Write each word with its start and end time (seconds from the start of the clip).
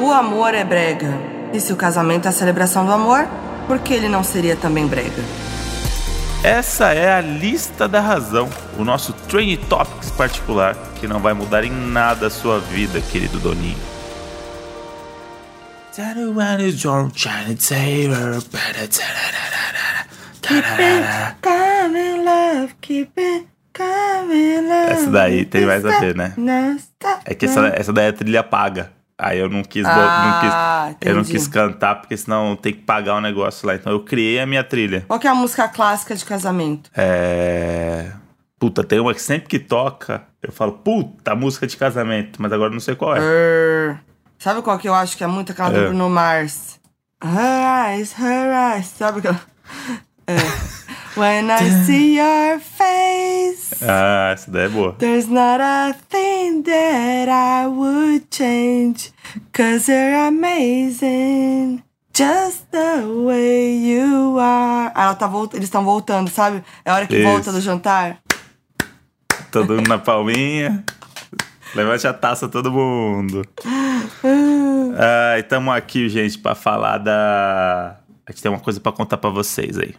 O 0.00 0.12
amor 0.12 0.54
é 0.54 0.62
brega. 0.64 1.12
E 1.52 1.60
se 1.60 1.72
o 1.72 1.76
casamento 1.76 2.26
é 2.26 2.28
a 2.28 2.32
celebração 2.32 2.86
do 2.86 2.92
amor, 2.92 3.26
por 3.66 3.80
que 3.80 3.92
ele 3.92 4.08
não 4.08 4.22
seria 4.22 4.54
também 4.54 4.86
brega? 4.86 5.22
Essa 6.44 6.94
é 6.94 7.12
a 7.12 7.20
lista 7.20 7.88
da 7.88 8.00
razão, 8.00 8.48
o 8.78 8.84
nosso 8.84 9.12
Training 9.12 9.56
Topics 9.56 10.12
particular, 10.12 10.76
que 11.00 11.08
não 11.08 11.18
vai 11.18 11.32
mudar 11.32 11.64
em 11.64 11.70
nada 11.70 12.28
a 12.28 12.30
sua 12.30 12.60
vida, 12.60 13.00
querido 13.00 13.40
Doninho. 13.40 13.76
Essa 24.90 25.10
daí 25.10 25.44
tem 25.44 25.66
mais 25.66 25.84
a 25.84 25.98
ver, 25.98 26.14
né? 26.14 26.34
É 27.24 27.34
que 27.34 27.46
essa, 27.46 27.66
essa 27.74 27.92
daí 27.92 28.06
é 28.06 28.12
trilha 28.12 28.44
paga. 28.44 28.92
Aí 29.20 29.38
eu 29.38 29.48
não 29.48 29.64
quis, 29.64 29.82
bo- 29.82 29.88
não 29.90 30.40
quis- 30.40 30.50
Ah, 30.52 30.94
eu 31.00 31.14
não 31.16 31.24
quis 31.24 31.48
cantar, 31.48 31.96
porque 31.96 32.16
senão 32.16 32.54
tem 32.54 32.72
que 32.72 32.82
pagar 32.82 33.16
o 33.16 33.20
negócio 33.20 33.66
lá. 33.66 33.74
Então 33.74 33.92
eu 33.92 34.00
criei 34.04 34.38
a 34.38 34.46
minha 34.46 34.62
trilha. 34.62 35.04
Qual 35.08 35.18
que 35.18 35.26
é 35.26 35.30
a 35.30 35.34
música 35.34 35.66
clássica 35.68 36.14
de 36.14 36.24
casamento? 36.24 36.88
É. 36.96 38.12
Puta, 38.60 38.84
tem 38.84 39.00
uma 39.00 39.12
que 39.14 39.20
sempre 39.22 39.48
que 39.48 39.58
toca, 39.58 40.22
eu 40.42 40.52
falo, 40.52 40.72
puta, 40.72 41.34
música 41.34 41.66
de 41.66 41.76
casamento, 41.76 42.40
mas 42.40 42.52
agora 42.52 42.70
eu 42.70 42.74
não 42.74 42.80
sei 42.80 42.94
qual 42.94 43.16
é. 43.16 43.20
Sabe 44.38 44.62
qual 44.62 44.78
que 44.78 44.88
eu 44.88 44.94
acho 44.94 45.16
que 45.16 45.24
é 45.24 45.26
muito 45.26 45.50
aquela 45.52 45.70
do 45.70 45.78
É. 45.78 45.86
Bruno 45.86 46.08
Mars? 46.08 46.78
Her 47.22 47.90
eyes, 47.98 48.14
her 48.18 48.76
eyes. 48.76 48.86
Sabe 48.86 49.18
aquela? 49.18 49.40
É. 50.28 50.34
When 51.18 51.50
I 51.50 51.84
see 51.84 52.16
your 52.16 52.60
face, 52.60 53.74
Ah, 53.82 54.30
essa 54.32 54.50
daí 54.50 54.66
é 54.66 54.68
boa. 54.68 54.94
there's 54.98 55.26
not 55.28 55.60
a 55.60 55.92
thing 56.08 56.62
that 56.62 57.28
I 57.28 57.66
would 57.66 58.26
change. 58.30 59.12
Cause 59.52 59.88
you're 59.90 60.14
amazing. 60.28 61.82
Just 62.14 62.66
the 62.70 63.04
way 63.26 63.76
you 63.78 64.38
are. 64.38 64.92
Ah, 64.94 65.04
ela 65.04 65.14
tá 65.14 65.26
volt... 65.26 65.54
Eles 65.54 65.64
estão 65.66 65.84
voltando, 65.84 66.30
sabe? 66.30 66.62
É 66.84 66.90
a 66.90 66.94
hora 66.94 67.06
que 67.06 67.16
Isso. 67.16 67.28
volta 67.28 67.52
do 67.52 67.60
jantar. 67.60 68.18
Todo 69.50 69.74
mundo 69.74 69.88
na 69.88 69.98
palminha. 69.98 70.84
Levante 71.74 72.06
a 72.06 72.12
taça, 72.14 72.48
todo 72.48 72.70
mundo. 72.70 73.44
Ah, 75.00 75.38
estamos 75.38 75.72
aqui, 75.76 76.08
gente, 76.08 76.38
pra 76.38 76.54
falar 76.56 76.98
da. 76.98 77.98
A 78.26 78.32
gente 78.32 78.42
tem 78.42 78.50
uma 78.50 78.58
coisa 78.58 78.80
pra 78.80 78.90
contar 78.90 79.16
pra 79.16 79.30
vocês 79.30 79.78
aí. 79.78 79.94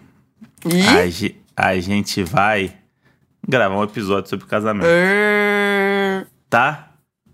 E? 0.65 1.35
A, 1.55 1.67
a 1.69 1.79
gente 1.79 2.23
vai 2.23 2.73
gravar 3.47 3.75
um 3.77 3.83
episódio 3.83 4.29
sobre 4.29 4.45
casamento. 4.45 4.85
Err. 4.87 6.25
tá? 6.49 6.91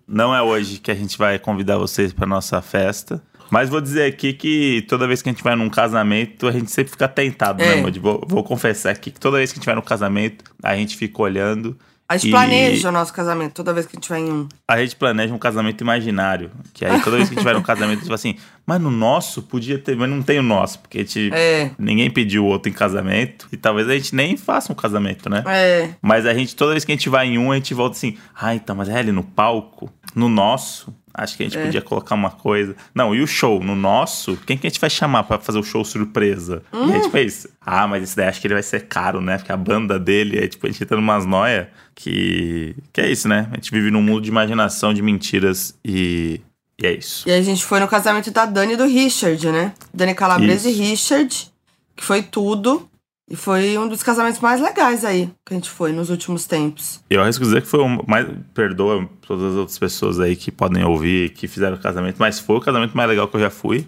Não 0.07 0.35
é 0.35 0.41
hoje 0.41 0.77
que 0.79 0.91
a 0.91 0.95
gente 0.95 1.17
vai 1.17 1.39
convidar 1.39 1.77
vocês 1.77 2.13
para 2.13 2.27
nossa 2.27 2.61
festa. 2.61 3.21
Mas 3.49 3.69
vou 3.69 3.79
dizer 3.81 4.05
aqui 4.11 4.33
que 4.33 4.83
toda 4.87 5.07
vez 5.07 5.21
que 5.21 5.29
a 5.29 5.31
gente 5.31 5.43
vai 5.43 5.55
num 5.55 5.69
casamento, 5.69 6.47
a 6.47 6.51
gente 6.51 6.71
sempre 6.71 6.91
fica 6.91 7.07
tentado, 7.07 7.61
É. 7.61 7.75
né, 7.75 7.81
Moody? 7.81 7.99
Vou, 7.99 8.23
vou 8.27 8.43
confessar 8.43 8.91
aqui 8.91 9.11
que 9.11 9.19
toda 9.19 9.37
vez 9.37 9.51
que 9.51 9.57
a 9.57 9.59
gente 9.59 9.65
vai 9.65 9.75
num 9.75 9.81
casamento, 9.81 10.43
a 10.63 10.75
gente 10.75 10.95
fica 10.97 11.21
olhando. 11.21 11.77
A 12.07 12.17
gente 12.17 12.27
e 12.27 12.31
planeja 12.31 12.89
o 12.89 12.91
nosso 12.91 13.11
casamento 13.11 13.53
toda 13.53 13.73
vez 13.73 13.87
que 13.87 13.95
a 13.95 13.97
gente 13.97 14.09
vai 14.09 14.19
em 14.21 14.31
um. 14.31 14.47
A 14.67 14.77
gente 14.77 14.95
planeja 14.95 15.33
um 15.33 15.39
casamento 15.39 15.81
imaginário. 15.81 16.51
Que 16.71 16.85
aí 16.85 17.01
toda 17.01 17.17
vez 17.17 17.29
que 17.29 17.35
a 17.35 17.37
gente 17.37 17.43
vai 17.43 17.53
num 17.55 17.61
casamento, 17.63 17.97
a 17.97 18.01
gente 18.01 18.05
fala 18.05 18.15
assim, 18.15 18.37
mas 18.63 18.79
no 18.79 18.91
nosso 18.91 19.41
podia 19.41 19.79
ter, 19.79 19.95
mas 19.95 20.07
não 20.07 20.21
tem 20.21 20.37
o 20.37 20.43
nosso, 20.43 20.79
porque 20.79 20.99
a 20.99 21.01
gente. 21.01 21.31
É. 21.33 21.71
Ninguém 21.79 22.11
pediu 22.11 22.45
o 22.45 22.47
outro 22.47 22.69
em 22.69 22.73
casamento. 22.73 23.47
E 23.51 23.57
talvez 23.57 23.89
a 23.89 23.93
gente 23.93 24.15
nem 24.15 24.37
faça 24.37 24.71
um 24.71 24.75
casamento, 24.75 25.29
né? 25.29 25.43
É. 25.47 25.89
Mas 25.99 26.27
a 26.27 26.33
gente, 26.33 26.55
toda 26.55 26.71
vez 26.71 26.85
que 26.85 26.91
a 26.91 26.95
gente 26.95 27.09
vai 27.09 27.27
em 27.27 27.39
um, 27.39 27.51
a 27.51 27.55
gente 27.55 27.73
volta 27.73 27.97
assim, 27.97 28.17
ah, 28.39 28.53
então, 28.53 28.75
mas 28.75 28.87
é 28.87 28.97
ali 28.97 29.11
no 29.11 29.23
palco, 29.23 29.91
no 30.13 30.29
nosso, 30.29 30.93
acho 31.17 31.35
que 31.38 31.44
a 31.44 31.45
gente 31.47 31.58
É. 31.58 31.63
podia 31.63 31.81
colocar 31.81 32.13
uma 32.13 32.30
coisa. 32.30 32.75
Não, 32.94 33.16
e 33.16 33.21
o 33.21 33.27
show? 33.27 33.63
No 33.63 33.75
nosso, 33.75 34.38
quem 34.45 34.58
que 34.58 34.67
a 34.67 34.69
gente 34.69 34.80
vai 34.80 34.89
chamar 34.89 35.23
pra 35.23 35.39
fazer 35.39 35.57
o 35.57 35.63
show 35.63 35.83
surpresa? 35.83 36.61
E 36.72 36.75
Hum. 36.77 36.94
aí, 36.94 37.02
tipo, 37.02 37.17
é 37.17 37.23
isso. 37.23 37.49
Ah, 37.59 37.88
mas 37.88 38.03
esse 38.03 38.16
daí 38.16 38.28
acho 38.28 38.39
que 38.41 38.47
ele 38.47 38.53
vai 38.53 38.63
ser 38.63 38.81
caro, 38.88 39.22
né? 39.22 39.38
Porque 39.38 39.51
a 39.51 39.57
banda 39.57 39.97
dele, 39.97 40.38
é 40.38 40.47
tipo, 40.47 40.67
a 40.67 40.69
gente 40.69 40.84
entra 40.84 40.97
numas 40.97 41.25
noia 41.25 41.69
que. 41.95 42.75
Que 42.94 43.01
é 43.01 43.09
isso, 43.09 43.28
né? 43.28 43.47
A 43.51 43.56
gente 43.56 43.72
vive 43.72 43.89
num 43.89 44.01
mundo 44.01 44.22
de 44.22 44.29
imaginação, 44.29 44.94
de 44.94 45.01
mentiras 45.01 45.78
e. 45.84 46.41
E 46.78 46.85
é 46.85 46.91
isso. 46.91 47.28
E 47.28 47.31
a 47.31 47.41
gente 47.41 47.63
foi 47.63 47.79
no 47.79 47.88
casamento 47.88 48.29
da 48.31 48.45
Dani 48.45 48.73
e 48.73 48.75
do 48.78 48.85
Richard, 48.85 49.50
né? 49.50 49.73
Dani 49.94 50.13
Calabresa 50.13 50.69
Isso. 50.69 50.81
e 50.81 50.85
Richard, 50.89 51.47
que 51.95 52.03
foi 52.03 52.22
tudo. 52.22 52.89
E 53.28 53.36
foi 53.36 53.75
um 53.78 53.88
dos 53.88 54.03
casamentos 54.03 54.40
mais 54.40 54.62
legais 54.62 55.03
aí 55.03 55.31
que 55.44 55.53
a 55.53 55.58
gente 55.58 55.69
foi 55.69 55.91
nos 55.91 56.12
últimos 56.12 56.46
tempos. 56.46 57.02
Eu 57.09 57.24
arrisco 57.24 57.44
dizer 57.44 57.62
que 57.63 57.68
foi 57.68 57.80
o 57.80 57.88
mais. 58.08 58.28
Perdoa 58.53 59.09
todas 59.25 59.52
as 59.53 59.58
outras 59.58 59.80
pessoas 59.80 60.19
aí 60.19 60.36
que 60.36 60.52
podem 60.52 60.84
ouvir, 60.84 61.31
que 61.31 61.47
fizeram 61.47 61.75
o 61.75 61.80
casamento, 61.80 62.18
mas 62.19 62.40
foi 62.40 62.58
o 62.58 62.62
casamento 62.62 62.96
mais 62.96 63.09
legal 63.09 63.28
que 63.28 63.36
eu 63.36 63.41
já 63.41 63.50
fui. 63.50 63.88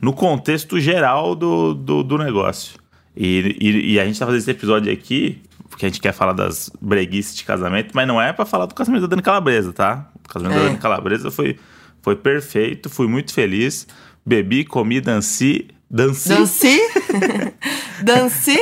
No 0.00 0.12
contexto 0.14 0.80
geral 0.80 1.34
do, 1.34 1.74
do, 1.74 2.02
do 2.02 2.16
negócio. 2.16 2.78
E, 3.14 3.56
e, 3.60 3.92
e 3.94 4.00
a 4.00 4.06
gente 4.06 4.18
tá 4.18 4.24
fazendo 4.24 4.40
esse 4.40 4.50
episódio 4.52 4.90
aqui, 4.92 5.42
porque 5.68 5.84
a 5.84 5.88
gente 5.88 6.00
quer 6.00 6.12
falar 6.12 6.32
das 6.32 6.70
breguices 6.80 7.34
de 7.36 7.44
casamento, 7.44 7.90
mas 7.92 8.06
não 8.06 8.22
é 8.22 8.32
pra 8.32 8.46
falar 8.46 8.66
do 8.66 8.74
casamento 8.74 9.02
da 9.02 9.08
Dani 9.08 9.22
Calabresa, 9.22 9.72
tá? 9.72 10.08
O 10.24 10.28
casamento 10.28 10.56
É. 10.56 10.60
da 10.60 10.66
Dani 10.68 10.78
Calabresa 10.78 11.30
foi, 11.30 11.58
foi 12.00 12.16
perfeito, 12.16 12.88
fui 12.88 13.06
muito 13.08 13.34
feliz. 13.34 13.86
Bebi, 14.24 14.64
comi, 14.64 15.00
danci. 15.00 15.66
Danci. 15.90 16.28
Danci? 16.30 16.78
Danci? 18.02 18.56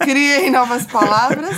Criei 0.00 0.50
novas 0.50 0.86
palavras. 0.86 1.56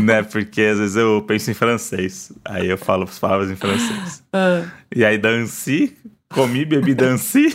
né? 0.00 0.22
Porque 0.22 0.62
às 0.62 0.78
vezes 0.78 0.96
eu 0.96 1.22
penso 1.26 1.50
em 1.50 1.54
francês. 1.54 2.32
Aí 2.44 2.68
eu 2.68 2.78
falo 2.78 3.04
as 3.04 3.18
palavras 3.18 3.50
em 3.50 3.56
francês. 3.56 4.22
Ah, 4.32 4.64
E 4.94 5.04
aí 5.04 5.16
danci, 5.18 5.96
comi, 6.28 6.64
bebi, 6.64 6.94
danci. 6.94 7.52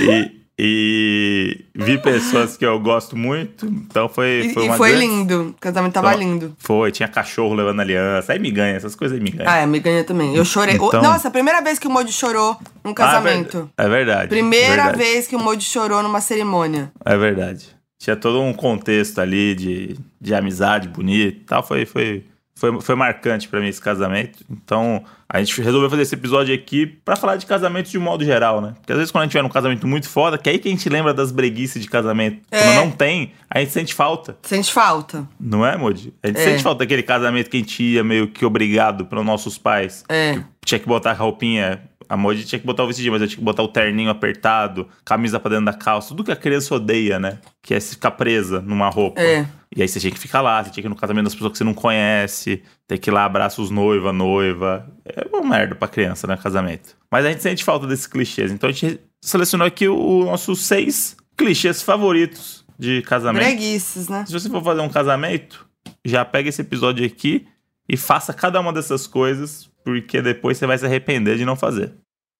e, 0.00 0.41
e 0.64 1.64
vi 1.74 1.98
pessoas 1.98 2.56
que 2.56 2.64
eu 2.64 2.78
gosto 2.78 3.16
muito. 3.16 3.66
Então 3.66 4.08
foi, 4.08 4.46
e 4.46 4.54
foi 4.54 4.64
e 4.64 4.68
uma 4.68 4.76
foi 4.76 4.90
grande- 4.90 5.06
lindo. 5.06 5.42
O 5.48 5.60
casamento 5.60 5.92
tava 5.94 6.10
Então, 6.14 6.20
lindo. 6.20 6.56
Foi, 6.58 6.92
tinha 6.92 7.08
cachorro 7.08 7.52
levando 7.52 7.80
aliança. 7.80 8.32
Aí 8.32 8.38
me 8.38 8.50
ganha, 8.50 8.76
essas 8.76 8.94
coisas 8.94 9.18
aí 9.18 9.22
me 9.22 9.30
ganham. 9.32 9.50
Ah, 9.50 9.58
é, 9.58 9.66
me 9.66 9.80
ganha 9.80 10.04
também. 10.04 10.36
Eu 10.36 10.44
chorei. 10.44 10.76
Então- 10.76 11.02
Nossa, 11.02 11.26
a 11.26 11.30
primeira 11.32 11.60
vez 11.60 11.80
que 11.80 11.88
o 11.88 11.90
Modi 11.90 12.12
chorou 12.12 12.56
num 12.84 12.94
casamento. 12.94 13.68
Ah, 13.76 13.84
é 13.84 13.88
verdade. 13.88 14.28
Primeira 14.28 14.84
verdade. 14.84 14.98
vez 14.98 15.26
que 15.26 15.34
o 15.34 15.40
Modi 15.40 15.64
chorou 15.64 16.00
numa 16.02 16.20
cerimônia. 16.20 16.92
É 17.04 17.16
verdade. 17.16 17.66
Tinha 17.98 18.14
todo 18.16 18.40
um 18.40 18.52
contexto 18.52 19.20
ali 19.20 19.54
de, 19.56 19.96
de 20.20 20.34
amizade 20.34 20.88
bonito 20.88 21.38
e 21.38 21.44
tal. 21.44 21.62
Foi, 21.64 21.84
foi, 21.84 22.24
foi, 22.54 22.80
foi 22.80 22.94
marcante 22.94 23.48
pra 23.48 23.60
mim 23.60 23.68
esse 23.68 23.80
casamento. 23.80 24.44
Então, 24.50 25.02
a 25.28 25.38
gente 25.42 25.60
resolveu 25.62 25.88
fazer 25.88 26.02
esse 26.02 26.14
episódio 26.14 26.54
aqui 26.54 26.86
pra 26.86 27.16
falar 27.16 27.36
de 27.36 27.46
casamentos 27.46 27.90
de 27.90 27.98
um 27.98 28.02
modo 28.02 28.24
geral, 28.24 28.60
né? 28.60 28.74
Porque 28.78 28.92
às 28.92 28.98
vezes 28.98 29.10
quando 29.10 29.22
a 29.22 29.24
gente 29.26 29.32
vai 29.32 29.42
num 29.42 29.48
casamento 29.48 29.86
muito 29.86 30.08
foda, 30.08 30.36
que 30.36 30.48
é 30.48 30.52
aí 30.52 30.58
que 30.58 30.68
a 30.68 30.70
gente 30.70 30.88
lembra 30.88 31.12
das 31.14 31.32
breguices 31.32 31.82
de 31.82 31.88
casamento. 31.88 32.40
É. 32.50 32.60
Quando 32.62 32.74
não 32.76 32.90
tem, 32.90 33.32
a 33.50 33.58
gente 33.60 33.72
sente 33.72 33.94
falta. 33.94 34.36
Sente 34.42 34.72
falta. 34.72 35.26
Não 35.40 35.64
é, 35.64 35.76
Moody? 35.76 36.12
A 36.22 36.26
gente 36.28 36.40
É. 36.40 36.44
sente 36.44 36.62
falta 36.62 36.80
daquele 36.80 37.02
casamento 37.02 37.48
que 37.50 37.56
a 37.56 37.60
gente 37.60 37.82
ia 37.82 38.04
meio 38.04 38.28
que 38.28 38.44
obrigado 38.44 39.06
pelos 39.06 39.24
nossos 39.24 39.56
pais. 39.58 40.04
É. 40.08 40.38
Tinha 40.64 40.78
que 40.78 40.86
botar 40.86 41.10
a 41.10 41.14
roupinha. 41.14 41.82
A 42.08 42.16
Moody 42.16 42.44
tinha 42.44 42.58
que 42.58 42.66
botar 42.66 42.84
o 42.84 42.86
vestidinho, 42.86 43.12
mas 43.12 43.22
eu 43.22 43.28
tinha 43.28 43.38
que 43.38 43.44
botar 43.44 43.62
o 43.62 43.68
terninho 43.68 44.10
apertado, 44.10 44.88
camisa 45.04 45.38
pra 45.38 45.50
dentro 45.50 45.66
da 45.66 45.74
calça. 45.74 46.08
Tudo 46.08 46.24
que 46.24 46.32
a 46.32 46.36
criança 46.36 46.74
odeia, 46.74 47.18
né? 47.18 47.38
Que 47.62 47.74
é 47.74 47.80
ficar 47.80 48.12
presa 48.12 48.60
numa 48.60 48.88
roupa. 48.88 49.20
É. 49.20 49.46
E 49.74 49.80
aí 49.80 49.88
você 49.88 49.98
tinha 49.98 50.10
que 50.10 50.18
ficar 50.18 50.40
lá, 50.40 50.62
você 50.62 50.70
tinha 50.70 50.82
que 50.82 50.88
ir 50.88 50.90
no 50.90 50.96
casamento 50.96 51.24
das 51.24 51.34
pessoas 51.34 51.52
que 51.52 51.58
você 51.58 51.64
não 51.64 51.74
conhece, 51.74 52.62
ter 52.86 52.98
que 52.98 53.10
ir 53.10 53.12
lá 53.12 53.24
abraçar 53.24 53.64
os 53.64 53.70
noiva, 53.70 54.12
noiva. 54.12 54.86
É 55.04 55.26
uma 55.32 55.42
merda 55.42 55.74
pra 55.74 55.88
criança, 55.88 56.26
né? 56.26 56.36
Casamento. 56.36 56.96
Mas 57.10 57.24
a 57.24 57.30
gente 57.30 57.42
sente 57.42 57.64
falta 57.64 57.86
desses 57.86 58.06
clichês. 58.06 58.52
Então 58.52 58.68
a 58.68 58.72
gente 58.72 59.00
selecionou 59.20 59.66
aqui 59.66 59.88
os 59.88 60.24
nossos 60.26 60.60
seis 60.64 61.16
clichês 61.36 61.82
favoritos 61.82 62.64
de 62.78 63.02
casamento. 63.02 63.44
Breguices, 63.44 64.08
né? 64.08 64.24
Se 64.26 64.32
você 64.32 64.50
for 64.50 64.62
fazer 64.62 64.80
um 64.80 64.88
casamento, 64.88 65.66
já 66.04 66.24
pega 66.24 66.48
esse 66.48 66.60
episódio 66.60 67.06
aqui 67.06 67.46
e 67.88 67.96
faça 67.96 68.32
cada 68.32 68.60
uma 68.60 68.72
dessas 68.72 69.06
coisas, 69.06 69.70
porque 69.84 70.22
depois 70.22 70.58
você 70.58 70.66
vai 70.66 70.78
se 70.78 70.86
arrepender 70.86 71.36
de 71.36 71.44
não 71.44 71.56
fazer. 71.56 71.92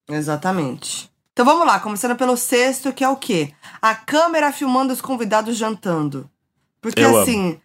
Exatamente. 0.09 1.11
Então 1.33 1.47
vamos 1.47 1.67
lá, 1.67 1.81
começando 1.81 2.17
pelo 2.17 2.37
sexto, 2.37 2.93
que 2.93 3.03
é 3.03 3.09
o 3.09 3.17
quê? 3.17 3.53
A 3.81 3.94
câmera 3.94 4.53
filmando 4.53 4.93
os 4.93 5.00
convidados 5.00 5.56
jantando. 5.56 6.29
Porque 6.81 7.00
Eu 7.00 7.21
assim, 7.21 7.59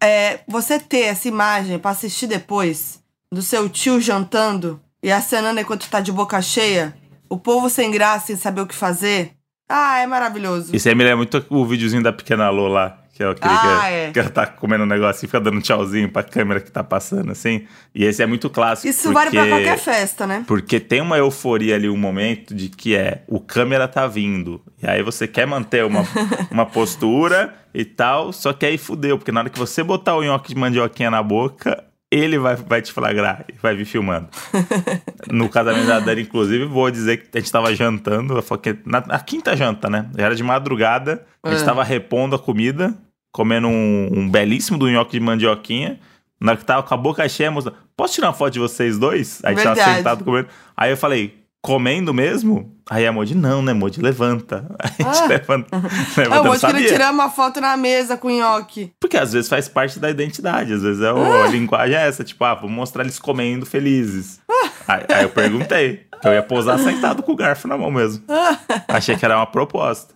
é, 0.00 0.40
você 0.48 0.78
ter 0.78 1.02
essa 1.02 1.28
imagem 1.28 1.78
pra 1.78 1.90
assistir 1.90 2.26
depois 2.26 3.02
do 3.30 3.42
seu 3.42 3.68
tio 3.68 4.00
jantando 4.00 4.80
e 5.02 5.10
acenando 5.10 5.60
enquanto 5.60 5.88
tá 5.90 6.00
de 6.00 6.12
boca 6.12 6.40
cheia, 6.40 6.96
o 7.28 7.36
povo 7.36 7.68
sem 7.68 7.90
graça, 7.90 8.28
sem 8.28 8.36
saber 8.36 8.60
o 8.60 8.66
que 8.66 8.74
fazer. 8.74 9.32
Ah, 9.68 9.98
é 9.98 10.06
maravilhoso. 10.06 10.74
Isso 10.74 10.88
aí 10.88 10.94
me 10.94 11.02
lembra 11.02 11.16
muito 11.16 11.44
o 11.50 11.66
videozinho 11.66 12.02
da 12.02 12.12
pequena 12.12 12.50
Lô 12.50 12.68
lá, 12.68 13.01
que 13.12 13.22
é 13.22 13.28
aquele 13.28 13.54
Ah, 13.54 13.80
que, 13.82 13.92
é. 13.94 14.10
que 14.12 14.18
ela 14.18 14.30
tá 14.30 14.46
comendo 14.46 14.84
um 14.84 14.86
negócio 14.86 15.24
e 15.24 15.28
fica 15.28 15.38
dando 15.38 15.60
tchauzinho 15.60 16.08
pra 16.10 16.22
câmera 16.22 16.60
que 16.60 16.70
tá 16.70 16.82
passando, 16.82 17.30
assim. 17.30 17.66
E 17.94 18.04
esse 18.04 18.22
é 18.22 18.26
muito 18.26 18.48
clássico. 18.48 18.88
Isso 18.88 19.12
porque... 19.12 19.14
vale 19.14 19.30
pra 19.30 19.48
qualquer 19.48 19.78
festa, 19.78 20.26
né? 20.26 20.44
Porque 20.46 20.80
tem 20.80 21.00
uma 21.02 21.18
euforia 21.18 21.74
ali, 21.74 21.88
um 21.88 21.96
momento 21.96 22.54
de 22.54 22.68
que 22.70 22.96
é 22.96 23.22
o 23.28 23.38
câmera 23.38 23.86
tá 23.86 24.06
vindo. 24.06 24.62
E 24.82 24.86
aí 24.88 25.02
você 25.02 25.28
quer 25.28 25.46
manter 25.46 25.84
uma, 25.84 26.04
uma 26.50 26.64
postura 26.66 27.54
e 27.74 27.84
tal, 27.84 28.32
só 28.32 28.52
que 28.52 28.64
aí 28.64 28.78
fudeu, 28.78 29.18
porque 29.18 29.30
na 29.32 29.40
hora 29.40 29.50
que 29.50 29.58
você 29.58 29.82
botar 29.82 30.16
o 30.16 30.22
nhoque 30.22 30.54
de 30.54 30.58
mandioquinha 30.60 31.10
na 31.10 31.22
boca, 31.22 31.84
ele 32.14 32.38
vai, 32.38 32.56
vai 32.56 32.82
te 32.82 32.92
flagrar 32.92 33.44
e 33.48 33.56
vai 33.60 33.74
vir 33.74 33.84
filmando. 33.84 34.28
No 35.30 35.48
casamento 35.48 35.86
da 35.86 36.00
Dani, 36.00 36.22
inclusive, 36.22 36.64
vou 36.64 36.90
dizer 36.90 37.16
que 37.18 37.38
a 37.38 37.40
gente 37.40 37.50
tava 37.50 37.74
jantando. 37.74 38.34
Na, 38.84 39.00
na 39.06 39.18
quinta 39.20 39.56
janta, 39.56 39.88
né? 39.88 40.06
Já 40.16 40.24
era 40.26 40.34
de 40.34 40.42
madrugada. 40.42 41.24
A 41.42 41.50
gente 41.50 41.62
É. 41.62 41.64
tava 41.64 41.82
repondo 41.84 42.34
a 42.36 42.38
comida, 42.38 42.92
comendo 43.32 43.68
um, 43.68 44.10
um 44.12 44.28
belíssimo 44.28 44.76
do 44.76 44.88
nhoque 44.90 45.12
de 45.12 45.20
mandioquinha. 45.20 45.98
Na 46.40 46.52
hora 46.52 46.58
que 46.58 46.64
tava 46.66 46.82
com 46.82 46.92
a 46.92 46.96
boca 46.96 47.26
cheia, 47.28 47.48
a 47.48 47.52
moça, 47.52 47.72
posso 47.96 48.14
tirar 48.14 48.26
uma 48.28 48.32
foto 48.34 48.52
de 48.52 48.58
vocês 48.58 48.98
dois? 48.98 49.40
Aí 49.44 49.52
a 49.52 49.54
gente 49.54 49.62
tava 49.62 49.74
Verdade. 49.76 49.96
sentado 49.98 50.24
comendo. 50.24 50.48
Aí 50.76 50.90
eu 50.90 50.96
falei, 50.96 51.41
comendo 51.62 52.12
mesmo? 52.12 52.76
Aí 52.90 53.06
a 53.06 53.12
Modi, 53.12 53.34
não, 53.36 53.62
né, 53.62 53.72
Modi? 53.72 54.02
Levanta. 54.02 54.66
A 54.78 54.88
gente 54.88 55.22
Ah. 55.22 55.26
levanta. 55.26 55.76
Levanta 56.18 56.42
vou 56.42 56.52
não 56.52 56.58
sabia. 56.58 56.88
tirar 56.88 57.12
uma 57.12 57.30
foto 57.30 57.60
na 57.60 57.76
mesa 57.76 58.16
com 58.16 58.28
nhoque. 58.28 58.92
Porque 59.00 59.16
às 59.16 59.32
vezes 59.32 59.48
faz 59.48 59.68
parte 59.68 59.98
da 60.00 60.10
identidade, 60.10 60.72
às 60.72 60.82
vezes 60.82 61.00
é 61.02 61.12
o- 61.12 61.22
Ah. 61.22 61.44
a 61.44 61.48
linguagem 61.48 61.96
é 61.96 62.08
essa, 62.08 62.24
tipo, 62.24 62.44
ah, 62.44 62.54
vou 62.56 62.68
mostrar 62.68 63.04
eles 63.04 63.18
comendo 63.18 63.64
felizes. 63.64 64.40
Aí, 64.88 65.04
aí 65.08 65.22
eu 65.22 65.30
perguntei, 65.30 66.06
que 66.20 66.26
eu 66.28 66.32
ia 66.32 66.42
posar 66.42 66.78
sentado 66.80 67.22
com 67.22 67.32
o 67.32 67.36
garfo 67.36 67.68
na 67.68 67.78
mão 67.78 67.90
mesmo. 67.90 68.24
Achei 68.88 69.16
que 69.16 69.24
era 69.24 69.36
uma 69.36 69.46
proposta. 69.46 70.12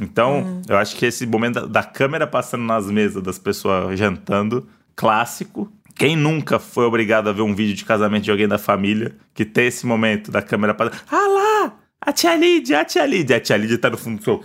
Então, 0.00 0.60
eu 0.68 0.76
acho 0.76 0.94
que 0.96 1.06
esse 1.06 1.26
momento 1.26 1.54
da, 1.62 1.66
da 1.66 1.82
câmera 1.82 2.26
passando 2.26 2.64
nas 2.64 2.90
mesas 2.90 3.22
das 3.22 3.38
pessoas 3.38 3.98
jantando, 3.98 4.68
clássico. 4.94 5.72
Quem 5.96 6.14
nunca 6.14 6.58
foi 6.58 6.84
obrigado 6.84 7.28
a 7.28 7.32
ver 7.32 7.42
um 7.42 7.54
vídeo 7.54 7.74
de 7.74 7.84
casamento 7.84 8.24
de 8.24 8.30
alguém 8.30 8.46
da 8.46 8.58
família 8.58 9.16
que 9.34 9.44
tem 9.44 9.66
esse 9.66 9.86
momento 9.86 10.30
da 10.30 10.42
câmera 10.42 10.74
passando. 10.74 11.00
Ah 11.10 11.16
lá! 11.26 11.72
A 12.00 12.12
tia 12.12 12.36
Lídia, 12.36 12.80
a 12.80 12.84
tia 12.84 13.04
Lídia. 13.06 13.36
A 13.36 13.40
tia 13.40 13.56
Lídia 13.56 13.78
tá 13.78 13.88
no 13.90 13.96
fundo 13.96 14.22
só, 14.22 14.38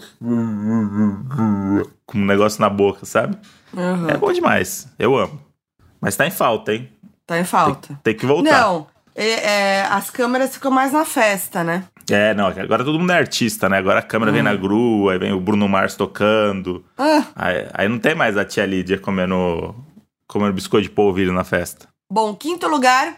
com 2.06 2.18
um 2.18 2.26
negócio 2.26 2.62
na 2.62 2.70
boca, 2.70 3.06
sabe? 3.06 3.38
Uhum. 3.74 4.10
É 4.10 4.18
bom 4.18 4.32
demais. 4.32 4.88
Eu 4.98 5.16
amo. 5.18 5.40
Mas 6.00 6.16
tá 6.16 6.26
em 6.26 6.32
falta, 6.32 6.74
hein? 6.74 6.90
Tá 7.28 7.38
em 7.40 7.44
falta. 7.44 8.00
Tem 8.04 8.16
que 8.16 8.26
voltar. 8.26 8.62
Não, 8.62 8.88
é- 9.16 9.30
é, 9.80 9.82
as 9.84 10.10
câmeras 10.10 10.54
ficam 10.54 10.72
mais 10.72 10.92
na 10.92 11.06
festa, 11.06 11.64
né? 11.64 11.84
É, 12.10 12.34
não. 12.34 12.48
Agora 12.48 12.84
todo 12.84 12.98
mundo 13.00 13.12
é 13.12 13.18
artista, 13.18 13.70
né? 13.70 13.78
Agora 13.78 14.00
a 14.00 14.04
câmera 14.04 14.32
vem 14.32 14.42
na 14.42 14.56
grua, 14.56 15.14
aí 15.14 15.20
vem 15.20 15.32
o 15.32 15.40
Bruno 15.40 15.68
Mars 15.70 15.96
tocando. 15.96 16.84
Ah, 16.98 17.24
Aí, 17.36 17.68
aí 17.74 17.88
não 17.88 18.00
tem 18.00 18.16
mais 18.16 18.38
a 18.38 18.44
tia 18.44 18.66
Lídia 18.66 18.98
comendo, 18.98 19.76
comendo 20.32 20.54
biscoito 20.54 20.88
de 20.88 20.94
polvilho 20.96 21.34
na 21.34 21.44
festa. 21.44 21.88
bom, 22.10 22.34
quinto 22.36 22.68
lugar 22.68 23.16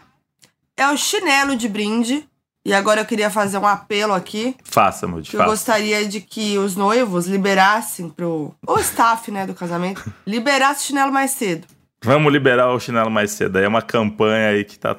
é 0.76 0.88
o 0.90 0.96
chinelo 0.96 1.54
de 1.56 1.68
brinde. 1.68 2.28
E 2.66 2.72
agora 2.72 3.02
eu 3.02 3.04
queria 3.04 3.28
fazer 3.28 3.58
um 3.58 3.66
apelo 3.66 4.14
aqui. 4.14 4.56
Faça, 4.64 5.06
Moody, 5.06 5.28
Que 5.28 5.36
eu 5.36 5.40
faça. 5.40 5.50
gostaria 5.50 6.08
de 6.08 6.18
que 6.20 6.56
os 6.56 6.74
noivos 6.74 7.26
liberassem 7.26 8.08
pro. 8.08 8.54
O 8.66 8.78
staff, 8.78 9.30
né, 9.30 9.46
do 9.46 9.52
casamento, 9.54 10.02
liberasse 10.26 10.80
o 10.82 10.86
chinelo 10.86 11.12
mais 11.12 11.32
cedo. 11.32 11.66
Vamos 12.02 12.32
liberar 12.32 12.70
o 12.72 12.80
chinelo 12.80 13.10
mais 13.10 13.32
cedo. 13.32 13.58
Aí 13.58 13.64
é 13.64 13.68
uma 13.68 13.82
campanha 13.82 14.48
aí 14.48 14.64
que 14.64 14.78
tá 14.78 14.96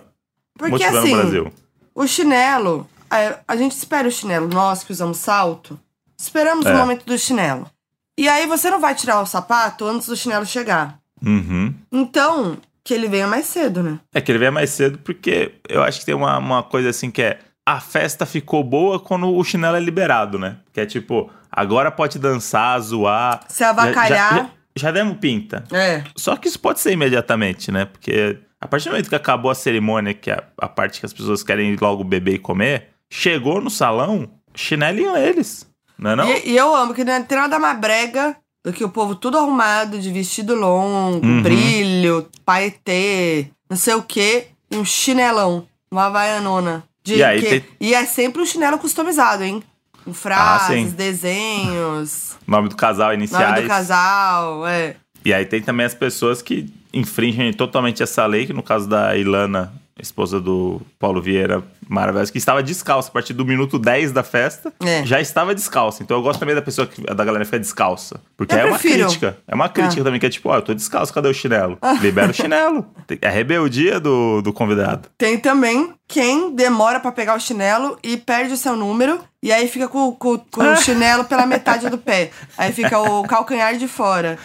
Porque 0.56 0.72
motivando 0.74 1.00
assim, 1.00 1.14
o 1.14 1.18
Brasil. 1.18 1.54
o 1.96 2.08
chinelo, 2.08 2.88
é, 3.12 3.40
a 3.48 3.56
gente 3.56 3.72
espera 3.72 4.08
o 4.08 4.12
chinelo, 4.12 4.48
nós 4.48 4.84
que 4.84 4.92
usamos 4.92 5.18
salto, 5.18 5.80
esperamos 6.16 6.68
É. 6.68 6.74
o 6.74 6.78
momento 6.78 7.04
do 7.04 7.18
chinelo. 7.18 7.68
E 8.16 8.30
aí 8.30 8.46
você 8.46 8.70
não 8.70 8.80
vai 8.80 8.94
tirar 8.94 9.20
o 9.22 9.26
sapato 9.26 9.86
antes 9.86 10.08
do 10.08 10.16
chinelo 10.16 10.46
chegar. 10.46 11.00
Uhum. 11.26 11.74
Então, 11.92 12.58
que 12.84 12.94
ele 12.94 13.08
venha 13.08 13.28
mais 13.28 13.46
cedo, 13.46 13.82
né? 13.82 14.00
É 14.14 14.22
que 14.22 14.32
ele 14.32 14.40
vem 14.40 14.52
mais 14.52 14.70
cedo 14.70 15.00
porque 15.00 15.54
eu 15.68 15.82
acho 15.84 16.00
que 16.00 16.06
tem 16.06 16.16
uma, 16.16 16.38
uma 16.38 16.64
coisa 16.64 16.90
assim 16.90 17.10
que 17.10 17.22
é 17.22 17.40
a 17.66 17.80
festa 17.80 18.26
ficou 18.28 18.64
boa 18.64 19.00
quando 19.00 19.28
o 19.28 19.44
chinelo 19.44 19.76
é 19.76 19.80
liberado, 19.80 20.38
né? 20.38 20.58
Que 20.72 20.82
é 20.82 20.86
tipo, 20.86 21.32
agora 21.52 21.90
pode 21.90 22.20
dançar, 22.20 22.80
zoar. 22.80 23.44
Se 23.48 23.64
avacalhar. 23.64 24.10
Já, 24.10 24.38
já, 24.38 24.50
já 24.76 24.92
demos 24.92 25.18
pinta. 25.18 25.64
É. 25.72 26.04
Só 26.16 26.36
que 26.36 26.48
isso 26.48 26.60
pode 26.60 26.80
ser 26.80 26.92
imediatamente, 26.92 27.72
né? 27.72 27.86
Porque 27.86 28.38
a 28.62 28.68
partir 28.68 28.86
do 28.86 28.92
momento 28.92 29.10
que 29.10 29.16
acabou 29.16 29.50
a 29.50 29.56
cerimônia, 29.56 30.14
que 30.14 30.30
é 30.30 30.44
a 30.60 30.70
parte 30.70 31.00
que 31.00 31.06
as 31.08 31.14
pessoas 31.14 31.42
querem 31.42 31.74
ir 31.74 31.82
logo 31.82 32.04
beber 32.04 32.36
e 32.36 32.40
comer, 32.40 32.90
chegou 33.10 33.60
no 33.60 33.72
salão, 33.72 34.30
chinelinho 34.54 35.18
eles. 35.18 35.68
Não 35.98 36.12
é 36.12 36.16
não? 36.16 36.30
E, 36.30 36.50
e 36.50 36.58
eu 36.58 36.76
amo 36.76 36.94
que 36.94 37.04
não 37.04 37.24
tem 37.24 37.38
nada 37.38 37.58
mais 37.58 37.80
brega 37.80 38.36
do 38.66 38.74
que 38.74 38.84
o 38.84 38.90
povo 38.90 39.14
tudo 39.16 39.38
arrumado, 39.38 40.00
de 40.00 40.12
vestido 40.12 40.56
longo, 40.56 41.26
Uhum. 41.26 41.42
brilho, 41.44 42.28
paetê, 42.44 43.48
não 43.70 43.78
sei 43.78 43.94
o 43.94 44.02
quê, 44.02 44.48
e 44.72 44.76
um 44.78 44.84
chinelão, 44.84 45.68
uma 45.92 46.06
havaianona. 46.08 46.84
De 47.04 47.18
E 47.18 47.24
aí 47.24 47.40
que- 47.40 47.64
e 47.80 47.94
é 47.94 48.04
sempre 48.06 48.42
um 48.42 48.46
chinelo 48.46 48.80
customizado, 48.80 49.44
hein? 49.44 49.62
Com 50.04 50.14
frases, 50.14 50.92
Ah, 50.92 50.96
desenhos, 50.96 52.36
Nome 52.48 52.70
do 52.70 52.76
casal, 52.76 53.14
iniciais. 53.14 53.48
nome 53.50 53.62
do 53.62 53.68
casal, 53.68 54.66
é. 54.68 54.96
E 55.24 55.34
aí 55.34 55.46
tem 55.46 55.62
também 55.62 55.86
as 55.86 55.94
pessoas 55.94 56.42
que 56.42 56.68
infringem 56.94 57.52
totalmente 57.54 58.02
essa 58.02 58.26
lei, 58.26 58.46
que 58.48 58.54
no 58.54 58.64
caso 58.64 58.88
da 58.88 59.16
Ilana, 59.18 59.74
esposa 60.02 60.42
do 60.42 60.82
Paulo 61.00 61.22
Vieira 61.22 61.64
Maravilhosa, 61.88 62.32
que 62.32 62.38
estava 62.38 62.62
descalça 62.64 63.10
a 63.10 63.12
partir 63.12 63.32
do 63.34 63.46
minuto 63.46 63.78
10 63.80 64.12
da 64.12 64.24
festa, 64.24 64.74
É. 64.84 65.06
já 65.06 65.22
estava 65.22 65.54
descalça. 65.56 66.02
Então 66.04 66.18
eu 66.18 66.24
gosto 66.24 66.40
também 66.40 66.54
da 66.56 66.62
pessoa 66.62 66.86
que, 66.88 67.02
da 67.02 67.24
galera 67.24 67.40
que 67.46 67.46
fica 67.46 67.60
descalça. 67.60 68.20
Porque 68.36 68.54
Eu 68.56 68.60
é 68.60 68.66
uma 68.66 68.80
prefiro. 68.80 69.04
crítica. 69.06 69.38
É 69.48 69.56
uma 69.56 69.70
crítica 69.70 70.02
Ah. 70.02 70.04
também, 70.04 70.20
que 70.20 70.26
é 70.26 70.30
tipo, 70.30 70.50
ó, 70.50 70.56
eu 70.58 70.62
tô 70.62 70.74
descalço, 70.74 71.14
cadê 71.14 71.30
o 71.30 71.34
chinelo? 71.34 71.78
Libera 72.02 72.32
o 72.32 72.34
chinelo. 72.36 72.86
É 73.22 73.30
rebeldia 73.30 74.00
do, 74.00 74.42
do 74.42 74.52
convidado. 74.52 75.08
Tem 75.18 75.38
também 75.38 75.94
quem 76.08 76.54
demora 76.56 77.00
pra 77.00 77.12
pegar 77.12 77.36
o 77.36 77.40
chinelo 77.40 77.98
e 78.04 78.18
perde 78.18 78.54
o 78.54 78.58
seu 78.58 78.76
número. 78.76 79.20
E 79.42 79.52
aí 79.52 79.68
fica 79.68 79.88
com, 79.88 80.12
com- 80.14 80.40
com 80.40 80.62
o 80.64 80.76
chinelo 80.76 81.24
pela 81.26 81.46
metade 81.46 81.88
do 81.90 81.98
pé. 82.00 82.32
Aí 82.58 82.74
fica 82.74 83.00
o 83.00 83.24
calcanhar 83.24 83.78
de 83.78 83.88
fora. 83.88 84.38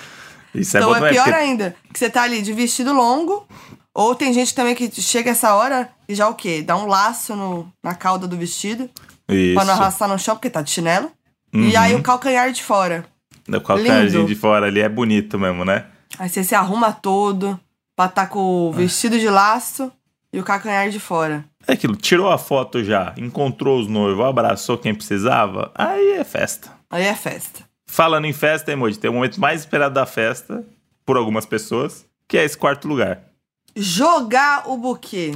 Isso 0.55 0.77
então 0.77 0.91
é 0.91 0.93
bom 0.93 0.97
é 0.97 0.99
também, 0.99 1.15
pior 1.15 1.25
porque- 1.25 1.39
ainda. 1.39 1.75
Que 1.93 1.99
você 1.99 2.11
tá 2.11 2.23
ali 2.23 2.43
de 2.43 2.53
vestido 2.53 2.93
longo. 2.93 3.47
Ou 3.95 4.15
tem 4.15 4.33
gente 4.33 4.55
também 4.55 4.75
que 4.75 4.91
chega 5.01 5.31
essa 5.31 5.55
hora 5.55 5.91
e 6.09 6.15
já 6.15 6.29
o 6.29 6.35
quê? 6.35 6.63
Dá 6.63 6.77
um 6.77 6.87
laço 6.87 7.35
no, 7.35 7.73
na 7.83 7.95
cauda 7.95 8.27
do 8.27 8.37
vestido. 8.37 8.89
Isso. 9.29 9.55
Pra 9.55 9.65
não 9.65 9.75
arrastar 9.75 10.09
no 10.09 10.19
chão, 10.19 10.37
porque 10.37 10.51
tá 10.51 10.63
de 10.63 10.71
chinelo. 10.71 11.11
Uhum. 11.53 11.69
E 11.69 11.77
aí 11.77 11.95
o 11.95 12.03
calcanhar 12.03 12.53
de 12.53 12.63
fora. 12.63 13.05
O 13.49 13.61
calcanharzinho 13.61 14.27
de 14.27 14.35
fora 14.35 14.67
ali 14.67 14.81
é 14.81 14.89
bonito 14.89 15.39
mesmo, 15.39 15.65
né? 15.65 15.87
Aí 16.19 16.29
você 16.29 16.45
se 16.45 16.55
arruma 16.55 16.93
todo 16.93 17.59
pra 17.97 18.09
tá 18.09 18.27
com 18.27 18.69
o 18.69 18.73
vestido 18.73 19.19
de 19.19 19.29
laço 19.29 19.91
e 20.33 20.39
o 20.39 20.45
calcanhar 20.45 20.89
de 20.89 21.01
fora. 21.01 21.45
É 21.67 21.73
aquilo, 21.73 21.97
tirou 21.97 22.31
a 22.31 22.39
foto 22.39 22.83
já, 22.83 23.13
encontrou 23.17 23.81
os 23.81 23.89
noivos, 23.89 24.25
abraçou 24.25 24.79
quem 24.79 24.95
precisava, 24.95 25.71
aí 25.75 26.13
é 26.13 26.25
festa. 26.25 26.71
Aí 26.89 27.05
é 27.05 27.15
festa. 27.15 27.65
Falando 27.87 28.25
em 28.25 28.33
festa, 28.33 28.73
emoji, 28.73 28.99
tem 28.99 29.11
o 29.11 29.15
momento 29.15 29.41
mais 29.41 29.61
esperado 29.61 29.95
da 29.95 30.07
festa, 30.07 30.65
por 31.05 31.17
algumas 31.17 31.45
pessoas, 31.45 32.07
que 32.29 32.39
é 32.39 32.45
esse 32.45 32.57
quarto 32.57 32.87
lugar. 32.87 33.21
Jogar 33.85 34.69
o 34.71 34.77
buquê. 34.77 35.33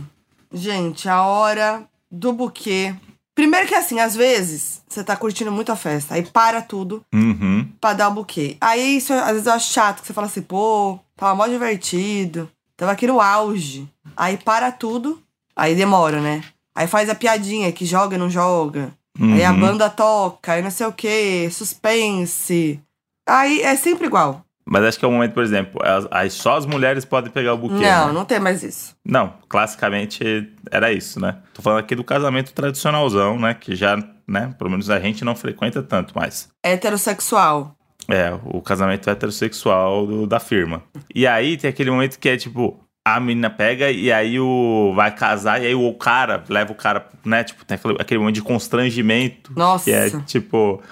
Gente, 0.52 1.08
a 1.08 1.23
hora 1.25 1.82
do 2.10 2.31
buquê. 2.31 2.94
Primeiro 3.34 3.67
que 3.67 3.74
assim, 3.74 3.98
às 4.01 4.15
vezes, 4.15 4.82
você 4.86 5.03
tá 5.03 5.17
curtindo 5.17 5.51
muito 5.51 5.72
a 5.72 5.77
festa, 5.77 6.15
aí 6.15 6.22
para 6.22 6.60
tudo 6.60 7.03
Uhum. 7.13 7.67
pra 7.81 7.94
dar 7.94 8.08
o 8.08 8.15
buquê. 8.15 8.58
Aí 8.60 8.98
isso 8.98 9.15
às 9.15 9.31
vezes 9.31 9.46
eu 9.46 9.53
acho 9.55 9.72
chato, 9.72 10.03
que 10.03 10.06
você 10.06 10.13
fala 10.13 10.27
assim, 10.27 10.43
pô, 10.43 10.98
tava 11.17 11.34
mó 11.34 11.46
divertido, 11.46 12.48
tava 12.77 12.93
aqui 12.93 13.06
no 13.06 13.19
auge. 13.19 13.89
Aí 14.15 14.36
para 14.36 14.70
tudo, 14.70 15.22
aí 15.56 15.74
demora, 15.74 16.20
né? 16.20 16.44
Aí 16.74 16.86
faz 16.86 17.08
a 17.08 17.15
piadinha 17.15 17.72
que 17.72 17.86
joga, 17.86 18.19
não 18.19 18.29
joga. 18.29 18.93
Aí 19.19 19.43
a 19.43 19.53
Uhum. 19.53 19.58
banda 19.60 19.89
toca, 19.89 20.53
aí 20.53 20.63
não 20.63 20.70
sei 20.70 20.86
o 20.86 20.93
que, 20.93 21.48
suspense. 21.51 22.79
Aí 23.27 23.63
é 23.63 23.74
sempre 23.74 24.06
igual. 24.06 24.44
Mas 24.66 24.82
acho 24.84 24.98
que 24.98 25.04
é 25.04 25.08
o 25.08 25.12
momento, 25.12 25.32
por 25.34 25.42
exemplo, 25.42 25.80
as- 25.84 26.06
as- 26.10 26.32
só 26.32 26.56
as 26.56 26.64
mulheres 26.66 27.04
podem 27.04 27.30
pegar 27.30 27.52
o 27.54 27.58
buquê. 27.58 27.74
não, 27.74 28.06
né? 28.08 28.12
não 28.12 28.24
tem 28.24 28.40
mais 28.40 28.62
isso. 28.62 28.94
Não, 29.04 29.34
classicamente 29.48 30.50
era 30.70 30.90
isso, 30.92 31.20
né? 31.20 31.36
Tô 31.52 31.60
falando 31.62 31.80
aqui 31.80 31.94
do 31.94 32.02
casamento 32.04 32.52
tradicionalzão, 32.54 33.38
né? 33.38 33.54
Que 33.54 33.76
já, 33.76 33.96
né? 34.26 34.54
Pelo 34.58 34.70
menos 34.70 34.88
a 34.90 34.98
gente 35.00 35.24
não 35.24 35.36
frequenta 35.36 35.82
tanto 35.82 36.14
mais. 36.18 36.48
Heterossexual. 36.62 37.74
É, 38.08 38.32
o 38.44 38.60
casamento 38.60 39.08
heterossexual 39.08 40.06
do- 40.06 40.26
da 40.26 40.38
firma. 40.38 40.82
E 41.14 41.26
aí 41.26 41.56
tem 41.56 41.68
aquele 41.70 41.90
momento 41.90 42.18
que 42.18 42.28
é 42.28 42.36
tipo, 42.36 42.78
a 43.06 43.18
menina 43.20 43.50
pega 43.50 43.90
e 43.90 44.12
aí 44.12 44.38
o 44.38 44.92
vai 44.94 45.14
casar 45.14 45.62
e 45.62 45.66
aí 45.66 45.74
o 45.74 45.92
cara 45.94 46.42
leva 46.48 46.72
o 46.72 46.74
cara, 46.74 47.06
né? 47.24 47.44
Tipo, 47.44 47.64
tem 47.64 47.74
aquele, 47.76 47.96
aquele 47.98 48.18
momento 48.20 48.34
de 48.36 48.42
constrangimento. 48.42 49.52
Nossa. 49.56 49.84
Que 49.84 49.92
é 49.92 50.10
tipo 50.26 50.82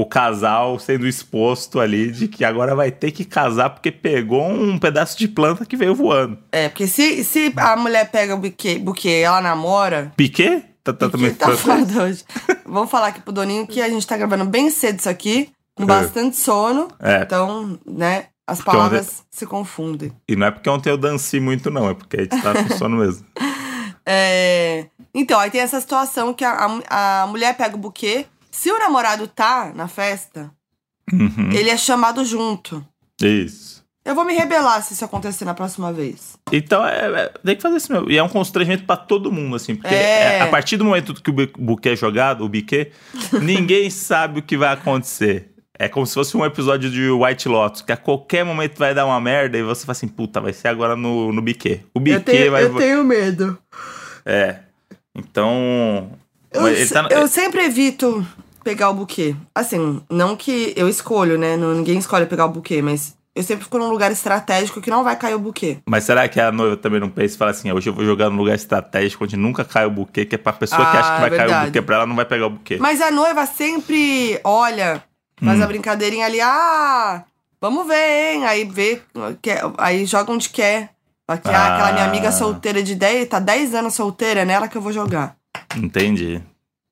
o 0.00 0.06
casal 0.06 0.78
sendo 0.78 1.06
exposto 1.06 1.80
ali 1.80 2.10
de 2.10 2.28
que 2.28 2.44
agora 2.44 2.74
vai 2.74 2.90
ter 2.90 3.10
que 3.10 3.24
casar 3.24 3.70
porque 3.70 3.90
pegou 3.90 4.48
um 4.48 4.78
pedaço 4.78 5.18
de 5.18 5.28
planta 5.28 5.64
que 5.66 5.76
veio 5.76 5.94
voando. 5.94 6.38
É, 6.52 6.68
porque 6.68 6.86
se, 6.86 7.22
se 7.24 7.52
a 7.56 7.76
mulher 7.76 8.10
pega 8.10 8.34
o 8.34 8.38
buquê, 8.38 8.78
buquê 8.78 9.22
ela 9.24 9.40
namora. 9.40 10.12
Piquet? 10.16 10.64
Tá, 10.84 10.92
tá 10.92 11.08
também 11.08 11.30
Piquet 11.32 11.50
tá 11.50 11.56
foda 11.56 12.02
hoje. 12.04 12.24
Vamos 12.64 12.90
falar 12.90 13.08
aqui 13.08 13.20
pro 13.20 13.32
Doninho 13.32 13.66
que 13.66 13.80
a 13.80 13.88
gente 13.88 14.06
tá 14.06 14.16
gravando 14.16 14.44
bem 14.44 14.70
cedo 14.70 14.98
isso 15.00 15.08
aqui, 15.08 15.50
com 15.74 15.82
É. 15.82 15.86
bastante 15.86 16.36
sono. 16.36 16.88
É. 17.00 17.22
Então, 17.22 17.78
né, 17.86 18.26
as 18.46 18.62
palavras 18.62 19.22
se 19.30 19.44
confundem. 19.46 20.12
E 20.28 20.34
não 20.34 20.46
é 20.46 20.50
porque 20.50 20.70
ontem 20.70 20.88
eu 20.90 20.96
dancei 20.96 21.38
muito, 21.40 21.70
não, 21.70 21.90
é 21.90 21.94
porque 21.94 22.16
a 22.16 22.20
gente 22.22 22.40
tá 22.42 22.54
com 22.54 22.76
sono 22.76 22.96
mesmo. 22.96 23.26
É, 24.10 24.86
Então, 25.12 25.38
aí 25.38 25.50
tem 25.50 25.60
essa 25.60 25.78
situação 25.78 26.32
que 26.32 26.42
a, 26.42 26.80
a, 26.88 27.22
a 27.22 27.26
mulher 27.26 27.54
pega 27.56 27.76
o 27.76 27.78
buquê. 27.78 28.24
Se 28.60 28.72
o 28.72 28.78
namorado 28.78 29.28
tá 29.28 29.72
na 29.74 29.86
festa, 29.86 30.50
Uhum. 31.12 31.50
ele 31.52 31.70
é 31.70 31.76
chamado 31.76 32.24
junto. 32.24 32.84
Isso. 33.22 33.84
Eu 34.04 34.14
vou 34.16 34.24
me 34.24 34.32
rebelar 34.34 34.82
se 34.82 34.94
isso 34.94 35.04
acontecer 35.04 35.44
na 35.44 35.54
próxima 35.54 35.92
vez. 35.92 36.36
Então, 36.50 36.84
é, 36.84 37.22
é- 37.24 37.32
tem 37.44 37.54
que 37.56 37.62
fazer 37.62 37.76
isso 37.76 37.92
mesmo. 37.92 38.10
E 38.10 38.16
é 38.18 38.22
um 38.22 38.28
constrangimento 38.28 38.84
pra 38.84 38.96
todo 38.96 39.30
mundo, 39.30 39.54
assim. 39.54 39.76
Porque 39.76 39.94
É. 39.94 40.38
é, 40.38 40.40
a 40.40 40.46
partir 40.48 40.76
do 40.76 40.84
momento 40.84 41.14
que 41.22 41.30
o 41.30 41.32
bu- 41.32 41.52
buquê 41.58 41.90
é 41.90 41.96
jogado, 41.96 42.44
o 42.44 42.48
biquê, 42.48 42.90
ninguém 43.42 43.88
sabe 43.90 44.40
o 44.40 44.42
que 44.42 44.56
vai 44.56 44.72
acontecer. 44.72 45.52
É 45.78 45.88
como 45.88 46.04
se 46.04 46.14
fosse 46.14 46.36
um 46.36 46.44
episódio 46.44 46.90
de 46.90 47.08
White 47.10 47.48
Lotus, 47.48 47.82
que 47.82 47.92
a 47.92 47.96
qualquer 47.96 48.44
momento 48.44 48.76
vai 48.76 48.92
dar 48.92 49.06
uma 49.06 49.20
merda 49.20 49.56
e 49.56 49.62
você 49.62 49.82
fala 49.86 49.92
assim, 49.92 50.08
puta, 50.08 50.40
vai 50.40 50.52
ser 50.52 50.66
agora 50.66 50.96
no, 50.96 51.32
no 51.32 51.40
biquê. 51.40 51.82
O 51.94 52.00
biquê 52.00 52.16
Eu 52.16 52.20
tenho, 52.24 52.50
vai... 52.50 52.64
eu 52.64 52.74
tenho 52.76 53.04
medo. 53.04 53.56
É. 54.26 54.56
Então... 55.14 56.10
Eu, 56.50 56.88
tá 56.88 57.02
no- 57.02 57.08
eu 57.10 57.28
sempre 57.28 57.62
evito 57.66 58.26
pegar 58.64 58.90
o 58.90 58.94
buquê. 58.94 59.34
Assim, 59.54 60.00
não 60.10 60.36
que 60.36 60.72
eu 60.76 60.88
escolho, 60.88 61.38
né? 61.38 61.56
Ninguém 61.56 61.98
escolhe 61.98 62.26
pegar 62.26 62.46
o 62.46 62.50
buquê, 62.50 62.80
mas 62.82 63.16
eu 63.34 63.42
sempre 63.42 63.64
fico 63.64 63.78
num 63.78 63.88
lugar 63.90 64.10
estratégico 64.10 64.80
que 64.80 64.90
não 64.90 65.04
vai 65.04 65.16
cair 65.16 65.34
o 65.34 65.38
buquê. 65.38 65.78
Mas 65.86 66.04
será 66.04 66.26
que 66.28 66.40
a 66.40 66.50
noiva 66.50 66.76
também 66.76 66.98
não 67.00 67.08
pensa 67.08 67.34
e 67.34 67.38
fala 67.38 67.50
assim, 67.52 67.70
hoje 67.70 67.88
eu 67.88 67.94
vou 67.94 68.04
jogar 68.04 68.28
num 68.30 68.36
lugar 68.36 68.54
estratégico 68.54 69.24
onde 69.24 69.36
nunca 69.36 69.64
cai 69.64 69.86
o 69.86 69.90
buquê, 69.90 70.24
que 70.24 70.34
é 70.34 70.38
pra 70.38 70.52
pessoa 70.52 70.84
que 70.90 70.96
Ah, 70.96 71.00
acha 71.00 71.14
que 71.14 71.20
vai 71.20 71.26
é 71.28 71.36
cair 71.36 71.46
o 71.46 71.48
verdade. 71.50 71.66
buquê, 71.66 71.82
pra 71.82 71.96
ela 71.96 72.06
não 72.06 72.16
vai 72.16 72.24
pegar 72.24 72.46
o 72.46 72.50
buquê. 72.50 72.78
Mas 72.80 73.00
a 73.00 73.10
noiva 73.10 73.46
sempre 73.46 74.40
olha, 74.42 75.02
faz 75.42 75.60
Hum. 75.60 75.62
a 75.62 75.66
brincadeirinha 75.66 76.26
ali, 76.26 76.40
ah, 76.40 77.22
vamos 77.60 77.86
ver, 77.86 78.34
hein? 78.34 78.44
Aí 78.46 78.64
vê, 78.64 79.00
aí 79.78 80.04
joga 80.04 80.32
onde 80.32 80.48
quer. 80.48 80.90
Aqui, 81.28 81.50
ah, 81.50 81.74
aquela 81.74 81.92
minha 81.92 82.04
amiga 82.06 82.28
Ah. 82.28 82.32
solteira 82.32 82.82
de 82.82 82.94
10, 82.94 83.28
tá 83.28 83.38
10 83.38 83.74
anos 83.74 83.94
solteira, 83.94 84.40
é 84.40 84.44
nela 84.46 84.66
que 84.66 84.76
eu 84.76 84.80
vou 84.82 84.92
jogar. 84.92 85.36
Entendi. 85.76 86.42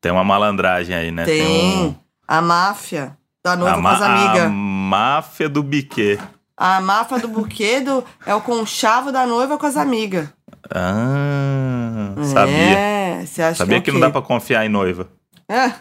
Tem 0.06 0.12
uma 0.12 0.22
malandragem 0.22 0.94
aí, 0.94 1.10
né? 1.10 1.24
Tem. 1.24 1.44
um- 1.88 1.94
A 2.28 2.40
máfia 2.40 3.16
da 3.44 3.56
noiva 3.56 3.76
a, 3.76 3.82
com 3.82 3.88
as 3.88 4.02
amigas. 4.02 4.44
a 4.44 4.48
máfia 4.48 5.48
do 5.48 5.64
biquê. 5.64 6.16
A 6.56 6.80
máfia 6.80 7.18
do 7.18 7.26
buquê 7.26 7.80
do, 7.80 8.04
é 8.24 8.32
o 8.32 8.40
conchavo 8.40 9.10
da 9.10 9.26
noiva 9.26 9.58
com 9.58 9.66
as 9.66 9.76
amigas. 9.76 10.28
Ah, 10.72 12.14
sabia. 12.22 12.54
É, 12.78 13.26
você 13.26 13.42
acha 13.42 13.56
Sabia 13.56 13.78
que, 13.80 13.84
que 13.86 13.90
é 13.90 13.92
não 13.94 13.98
o 13.98 14.02
dá 14.02 14.10
pra 14.10 14.22
confiar 14.22 14.64
em 14.64 14.68
noiva. 14.68 15.08
É. 15.48 15.72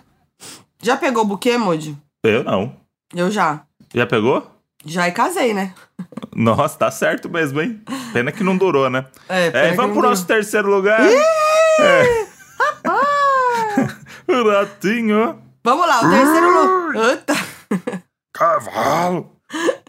Já 0.81 0.97
pegou 0.97 1.21
o 1.23 1.27
buquê, 1.27 1.55
Moody? 1.55 1.95
Eu 2.23 2.43
não. 2.43 2.75
Eu 3.13 3.29
já. 3.29 3.61
Já 3.93 4.07
pegou? 4.07 4.49
Já 4.83 5.07
e 5.07 5.11
casei, 5.11 5.53
né? 5.53 5.71
Nossa, 6.35 6.79
tá 6.79 6.89
certo 6.89 7.29
mesmo, 7.29 7.61
hein? 7.61 7.79
Pena 8.11 8.31
que 8.31 8.43
não 8.43 8.57
durou, 8.57 8.89
né? 8.89 9.05
É, 9.29 9.47
É, 9.47 9.51
que 9.69 9.75
vamos 9.75 9.93
não 9.95 10.01
pro 10.01 10.09
nosso 10.09 10.25
terceiro 10.25 10.67
lugar. 10.67 10.99
É. 10.99 12.25
ratinho. 14.27 15.41
Vamos 15.63 15.87
lá, 15.87 16.01
o 16.01 16.09
terceiro 16.09 16.47
lugar. 16.61 18.03
Cavalo. 18.33 19.31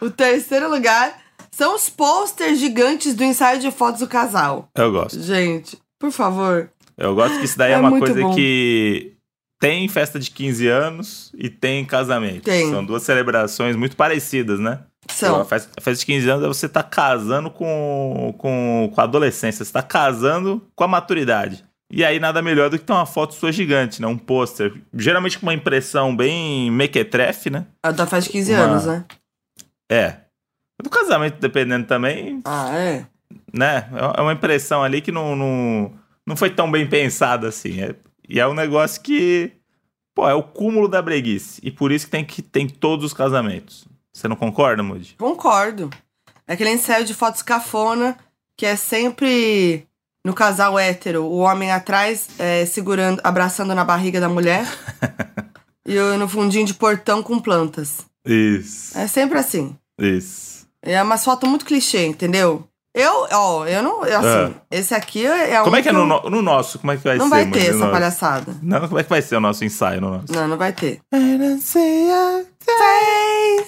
O 0.00 0.08
terceiro 0.08 0.70
lugar 0.70 1.14
são 1.50 1.74
os 1.74 1.90
posters 1.90 2.58
gigantes 2.58 3.14
do 3.14 3.22
ensaio 3.22 3.60
de 3.60 3.70
fotos 3.70 4.00
do 4.00 4.06
casal. 4.08 4.70
Eu 4.74 4.90
gosto. 4.90 5.20
Gente, 5.20 5.76
por 5.98 6.10
favor. 6.10 6.70
Eu 6.96 7.14
gosto 7.14 7.38
que 7.38 7.44
isso 7.44 7.58
daí 7.58 7.72
é, 7.72 7.74
É 7.74 7.78
uma 7.78 7.98
coisa 7.98 8.18
bom. 8.18 8.34
que 8.34 9.12
tem 9.60 9.86
festa 9.88 10.18
de 10.18 10.30
15 10.30 10.66
anos 10.68 11.30
e 11.36 11.50
tem 11.50 11.84
casamento. 11.84 12.44
Tem. 12.44 12.70
São 12.70 12.82
duas 12.82 13.02
celebrações 13.02 13.76
muito 13.76 13.94
parecidas, 13.94 14.58
né? 14.58 14.80
São. 15.10 15.38
A 15.38 15.44
festa, 15.44 15.70
a 15.76 15.80
festa 15.82 16.00
de 16.00 16.06
15 16.06 16.30
anos 16.30 16.44
é 16.44 16.48
você 16.48 16.66
tá 16.66 16.82
casando 16.82 17.50
com, 17.50 18.34
com, 18.38 18.90
com 18.94 19.00
a 19.02 19.04
adolescência, 19.04 19.62
você 19.62 19.72
tá 19.72 19.82
casando 19.82 20.66
com 20.74 20.84
a 20.84 20.88
maturidade. 20.88 21.62
E 21.90 22.04
aí 22.04 22.20
nada 22.20 22.40
melhor 22.40 22.70
do 22.70 22.78
que 22.78 22.84
ter 22.84 22.92
uma 22.92 23.04
foto 23.06 23.34
sua 23.34 23.50
gigante, 23.50 24.00
né? 24.00 24.06
Um 24.06 24.16
pôster. 24.16 24.72
Geralmente 24.94 25.38
com 25.38 25.46
uma 25.46 25.54
impressão 25.54 26.14
bem 26.14 26.70
mequetrefe, 26.70 27.50
né? 27.50 27.66
A 27.82 27.90
da 27.90 28.04
de 28.04 28.28
15 28.28 28.52
Uma- 28.54 28.62
anos, 28.62 28.86
né? 28.86 29.04
É. 29.90 30.16
Do 30.82 30.88
casamento, 30.88 31.38
dependendo 31.40 31.86
também, 31.86 32.40
Ah, 32.44 32.72
é? 32.74 33.06
né? 33.52 33.88
É 34.16 34.20
uma 34.22 34.32
impressão 34.32 34.82
ali 34.82 35.00
que 35.02 35.10
não, 35.12 35.34
não, 35.34 35.92
não 36.26 36.36
foi 36.36 36.48
tão 36.50 36.70
bem 36.70 36.86
pensada 36.88 37.48
assim. 37.48 37.80
É- 37.82 37.94
e 38.28 38.38
é 38.38 38.46
um 38.46 38.54
negócio 38.54 39.02
que, 39.02 39.50
pô, 40.14 40.28
é 40.28 40.34
o 40.34 40.42
cúmulo 40.44 40.86
da 40.88 41.02
breguice. 41.02 41.60
E 41.64 41.70
por 41.72 41.90
isso 41.90 42.06
que 42.06 42.12
tem 42.12 42.24
que 42.24 42.40
tem 42.40 42.68
todos 42.68 43.04
os 43.04 43.12
casamentos. 43.12 43.84
Você 44.12 44.28
não 44.28 44.36
concorda, 44.36 44.82
Moody? 44.82 45.16
Concordo. 45.18 45.90
É 46.46 46.54
aquele 46.54 46.70
ensaio 46.70 47.04
de 47.04 47.14
fotos 47.14 47.42
cafona 47.42 48.16
que 48.56 48.64
é 48.64 48.76
sempre 48.76 49.86
no 50.24 50.34
casal 50.34 50.78
hétero, 50.78 51.24
o 51.24 51.38
homem 51.38 51.70
atrás 51.72 52.28
é, 52.38 52.64
segurando, 52.66 53.20
abraçando 53.24 53.74
na 53.74 53.84
barriga 53.84 54.20
da 54.20 54.28
mulher 54.28 54.66
e 55.86 55.94
eu 55.94 56.18
no 56.18 56.28
fundinho 56.28 56.66
de 56.66 56.74
portão 56.74 57.22
com 57.22 57.38
plantas. 57.38 57.98
Isso. 58.26 58.96
É 58.98 59.06
sempre 59.06 59.38
assim. 59.38 59.76
Isso. 59.98 60.66
É 60.82 61.02
uma 61.02 61.16
foto 61.18 61.46
muito 61.46 61.64
clichê, 61.64 62.04
entendeu? 62.06 62.64
Eu, 62.94 63.28
ó, 63.30 63.66
eu 63.66 63.82
não. 63.82 64.04
eu, 64.04 64.18
assim, 64.18 64.54
esse 64.70 64.92
aqui 64.94 65.24
é 65.24 65.60
Como 65.62 65.76
um 65.76 65.78
é 65.78 65.82
que 65.82 65.88
é 65.88 65.92
no, 65.92 66.04
no- 66.04 66.28
no 66.28 66.42
nosso? 66.42 66.78
Como 66.80 66.90
é 66.90 66.96
que 66.96 67.04
vai 67.04 67.16
Não 67.18 67.26
ser? 67.26 67.30
vai 67.30 67.44
Moody, 67.44 67.58
ter 67.60 67.66
essa 67.68 67.78
nosso? 67.78 67.92
palhaçada. 67.92 68.56
Não, 68.60 68.80
como 68.88 68.98
é 68.98 69.04
que 69.04 69.08
vai 69.10 69.22
ser 69.22 69.36
o 69.36 69.40
nosso 69.40 69.64
ensaio 69.64 70.00
no 70.00 70.10
nosso? 70.10 70.32
Não, 70.32 70.48
não 70.48 70.56
vai 70.56 70.72
ter. 70.72 71.00
O 71.12 71.16
It's 71.16 71.38
not 71.38 71.46
anything 71.46 72.08
that 72.66 73.66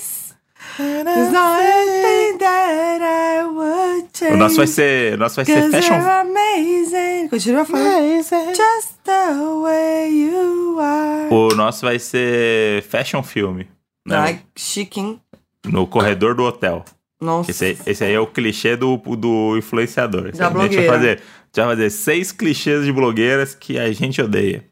Change. 4.22 4.36
nosso 4.36 4.56
vai 4.56 4.66
ser, 4.66 5.14
o 5.14 5.16
nosso 5.16 5.36
vai 5.36 5.44
ser 5.44 5.70
fashion. 5.70 5.94
amazing. 5.94 7.28
Continua 7.28 7.64
falando. 7.64 8.22
Just 8.22 8.98
the 9.04 9.34
way 9.62 10.10
you 10.10 10.78
are. 10.78 11.32
O 11.32 11.54
nosso 11.54 11.84
vai 11.84 11.98
ser 11.98 12.82
fashion 12.82 13.22
filme. 13.22 13.68
Né? 14.06 14.16
Ai, 14.16 14.40
chiquinho. 14.56 15.20
No 15.66 15.86
corredor 15.86 16.34
do 16.34 16.44
hotel. 16.44 16.84
Nossa. 17.20 17.50
Esse 17.50 17.64
aí, 17.64 17.78
esse 17.86 18.04
aí 18.04 18.12
é 18.12 18.20
o 18.20 18.26
clichê 18.26 18.76
do, 18.76 18.96
do 18.96 19.56
influenciador. 19.56 20.32
Da 20.32 20.48
aí 20.48 20.54
a 20.54 20.62
gente 20.62 20.76
vai 20.76 20.86
blogueira. 20.86 20.92
fazer, 20.92 21.10
a 21.10 21.16
gente 21.16 21.56
vai 21.56 21.66
fazer 21.66 21.90
seis 21.90 22.32
clichês 22.32 22.84
de 22.84 22.92
blogueiras 22.92 23.54
que 23.54 23.78
a 23.78 23.90
gente 23.92 24.20
odeia. 24.20 24.64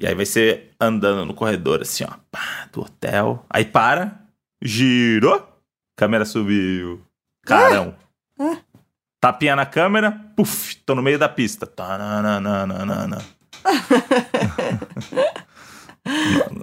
E 0.00 0.06
aí 0.06 0.14
vai 0.14 0.26
ser 0.26 0.70
andando 0.80 1.26
no 1.26 1.34
corredor, 1.34 1.82
assim, 1.82 2.04
ó, 2.04 2.12
pá, 2.30 2.68
do 2.72 2.82
hotel. 2.82 3.44
Aí 3.50 3.64
para, 3.64 4.20
girou, 4.62 5.47
câmera 5.98 6.24
subiu. 6.24 7.00
Carão. 7.44 7.92
Ah. 8.38 8.58
Tapinha 9.20 9.56
na 9.56 9.66
câmera, 9.66 10.12
puf, 10.36 10.76
tô 10.86 10.94
no 10.94 11.02
meio 11.02 11.18
da 11.18 11.28
pista. 11.28 11.66
Tananana. 11.66 13.18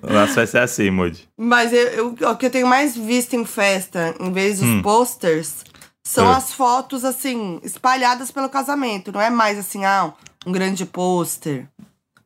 Nossa, 0.02 0.34
vai 0.36 0.48
ser 0.48 0.60
assim, 0.60 0.90
Moody. 0.90 1.28
Mas 1.38 1.74
eu, 1.74 2.16
eu- 2.18 2.32
o 2.32 2.38
que 2.38 2.46
eu 2.46 2.50
tenho 2.50 2.66
mais 2.66 2.96
visto 2.96 3.36
em 3.36 3.44
festa, 3.46 4.16
em 4.22 4.32
vez 4.32 4.60
dos 4.60 4.70
Hum. 4.70 4.82
posters, 4.82 5.66
são 6.02 6.32
É. 6.32 6.38
as 6.38 6.54
fotos, 6.54 7.04
assim, 7.04 7.60
espalhadas 7.62 8.32
pelo 8.32 8.48
casamento. 8.48 9.12
Não 9.12 9.20
é 9.20 9.30
mais 9.30 9.60
assim, 9.60 9.84
ah, 9.84 10.14
um 10.46 10.52
grande 10.54 10.86
pôster. 10.86 11.68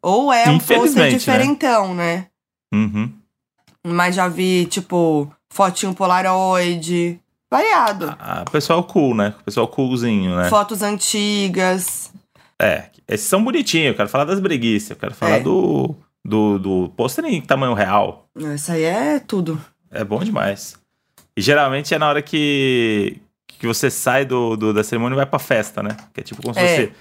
Ou 0.02 0.32
é 0.32 0.48
um 0.48 0.60
pôster 0.60 1.04
né? 1.06 1.10
diferentão, 1.10 1.96
né? 1.96 2.28
Uhum. 2.72 3.12
Mas 3.86 4.14
já 4.16 4.28
vi, 4.28 4.66
tipo, 4.68 5.34
fotinho 5.52 5.94
polaroid. 5.94 7.20
Variado. 7.52 8.16
Ah, 8.20 8.46
pessoal 8.52 8.84
cool, 8.84 9.16
né? 9.16 9.34
Pessoal 9.44 9.68
coolzinho, 9.68 10.36
né? 10.36 10.50
Fotos 10.50 10.84
antigas. 10.84 12.12
É, 12.62 12.86
esses 13.08 13.28
são 13.28 13.44
bonitinhos. 13.44 13.88
Eu 13.88 13.96
quero 13.96 14.10
falar 14.10 14.26
das 14.26 14.40
breguices. 14.40 14.92
Eu 14.92 14.96
quero 14.96 15.16
falar 15.16 15.38
É. 15.38 15.40
do, 15.40 15.96
do, 16.24 16.60
do 16.60 16.90
pôster 16.96 17.26
em 17.26 17.42
tamanho 17.42 17.74
real. 17.74 18.28
Isso 18.38 18.72
aí 18.72 18.84
é 18.84 19.20
tudo. 19.20 19.60
É 19.90 20.04
bom 20.04 20.24
demais. 20.24 20.76
E 21.36 21.42
geralmente 21.42 21.94
é 21.94 21.98
na 21.98 22.08
hora 22.08 22.22
que, 22.22 23.18
que 23.48 23.66
você 23.66 23.90
sai 23.90 24.26
do, 24.26 24.56
do- 24.56 24.74
da 24.74 24.84
cerimônia 24.84 25.16
e 25.16 25.18
vai 25.18 25.26
pra 25.26 25.40
festa, 25.40 25.82
né? 25.82 25.98
Que 26.14 26.20
é 26.20 26.24
tipo 26.24 26.42
como 26.44 26.54
se, 26.54 26.60
É. 26.60 26.76
você, 26.76 26.92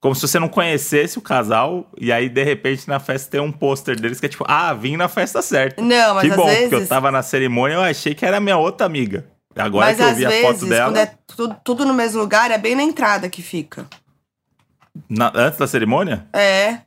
como 0.00 0.14
se 0.14 0.22
você 0.26 0.38
não 0.38 0.48
conhecesse 0.48 1.18
o 1.18 1.22
casal 1.22 1.90
e 1.98 2.12
aí 2.12 2.28
de 2.28 2.42
repente 2.44 2.86
na 2.88 3.00
festa 3.00 3.30
tem 3.30 3.40
um 3.40 3.50
pôster 3.52 4.00
deles 4.00 4.20
que 4.20 4.26
é 4.26 4.28
tipo, 4.28 4.44
ah, 4.46 4.72
vim 4.72 4.96
na 4.96 5.08
festa 5.08 5.42
certa. 5.42 5.82
Não, 5.82 6.14
mas 6.14 6.24
que 6.24 6.30
às 6.30 6.36
bom, 6.36 6.46
vezes. 6.46 6.62
porque 6.68 6.74
eu 6.76 6.86
tava 6.88 7.10
na 7.10 7.22
cerimônia 7.22 7.74
eu 7.74 7.82
achei 7.82 8.14
que 8.14 8.24
era 8.24 8.38
minha 8.40 8.56
outra 8.56 8.86
amiga. 8.86 9.26
Agora 9.56 9.86
mas 9.86 9.96
que 9.96 10.02
eu 10.04 10.14
vi 10.14 10.24
a 10.24 10.28
vezes, 10.28 10.46
foto 10.46 10.66
dela. 10.68 10.84
quando 10.92 10.96
é 10.98 11.14
tudo, 11.26 11.56
tudo 11.64 11.84
no 11.84 11.92
mesmo 11.92 12.20
lugar, 12.20 12.50
é 12.52 12.58
bem 12.58 12.76
na 12.76 12.82
entrada 12.82 13.28
que 13.28 13.42
fica. 13.42 13.86
na- 15.08 15.32
antes 15.34 15.58
da 15.58 15.66
cerimônia? 15.66 16.26
É, 16.32 16.78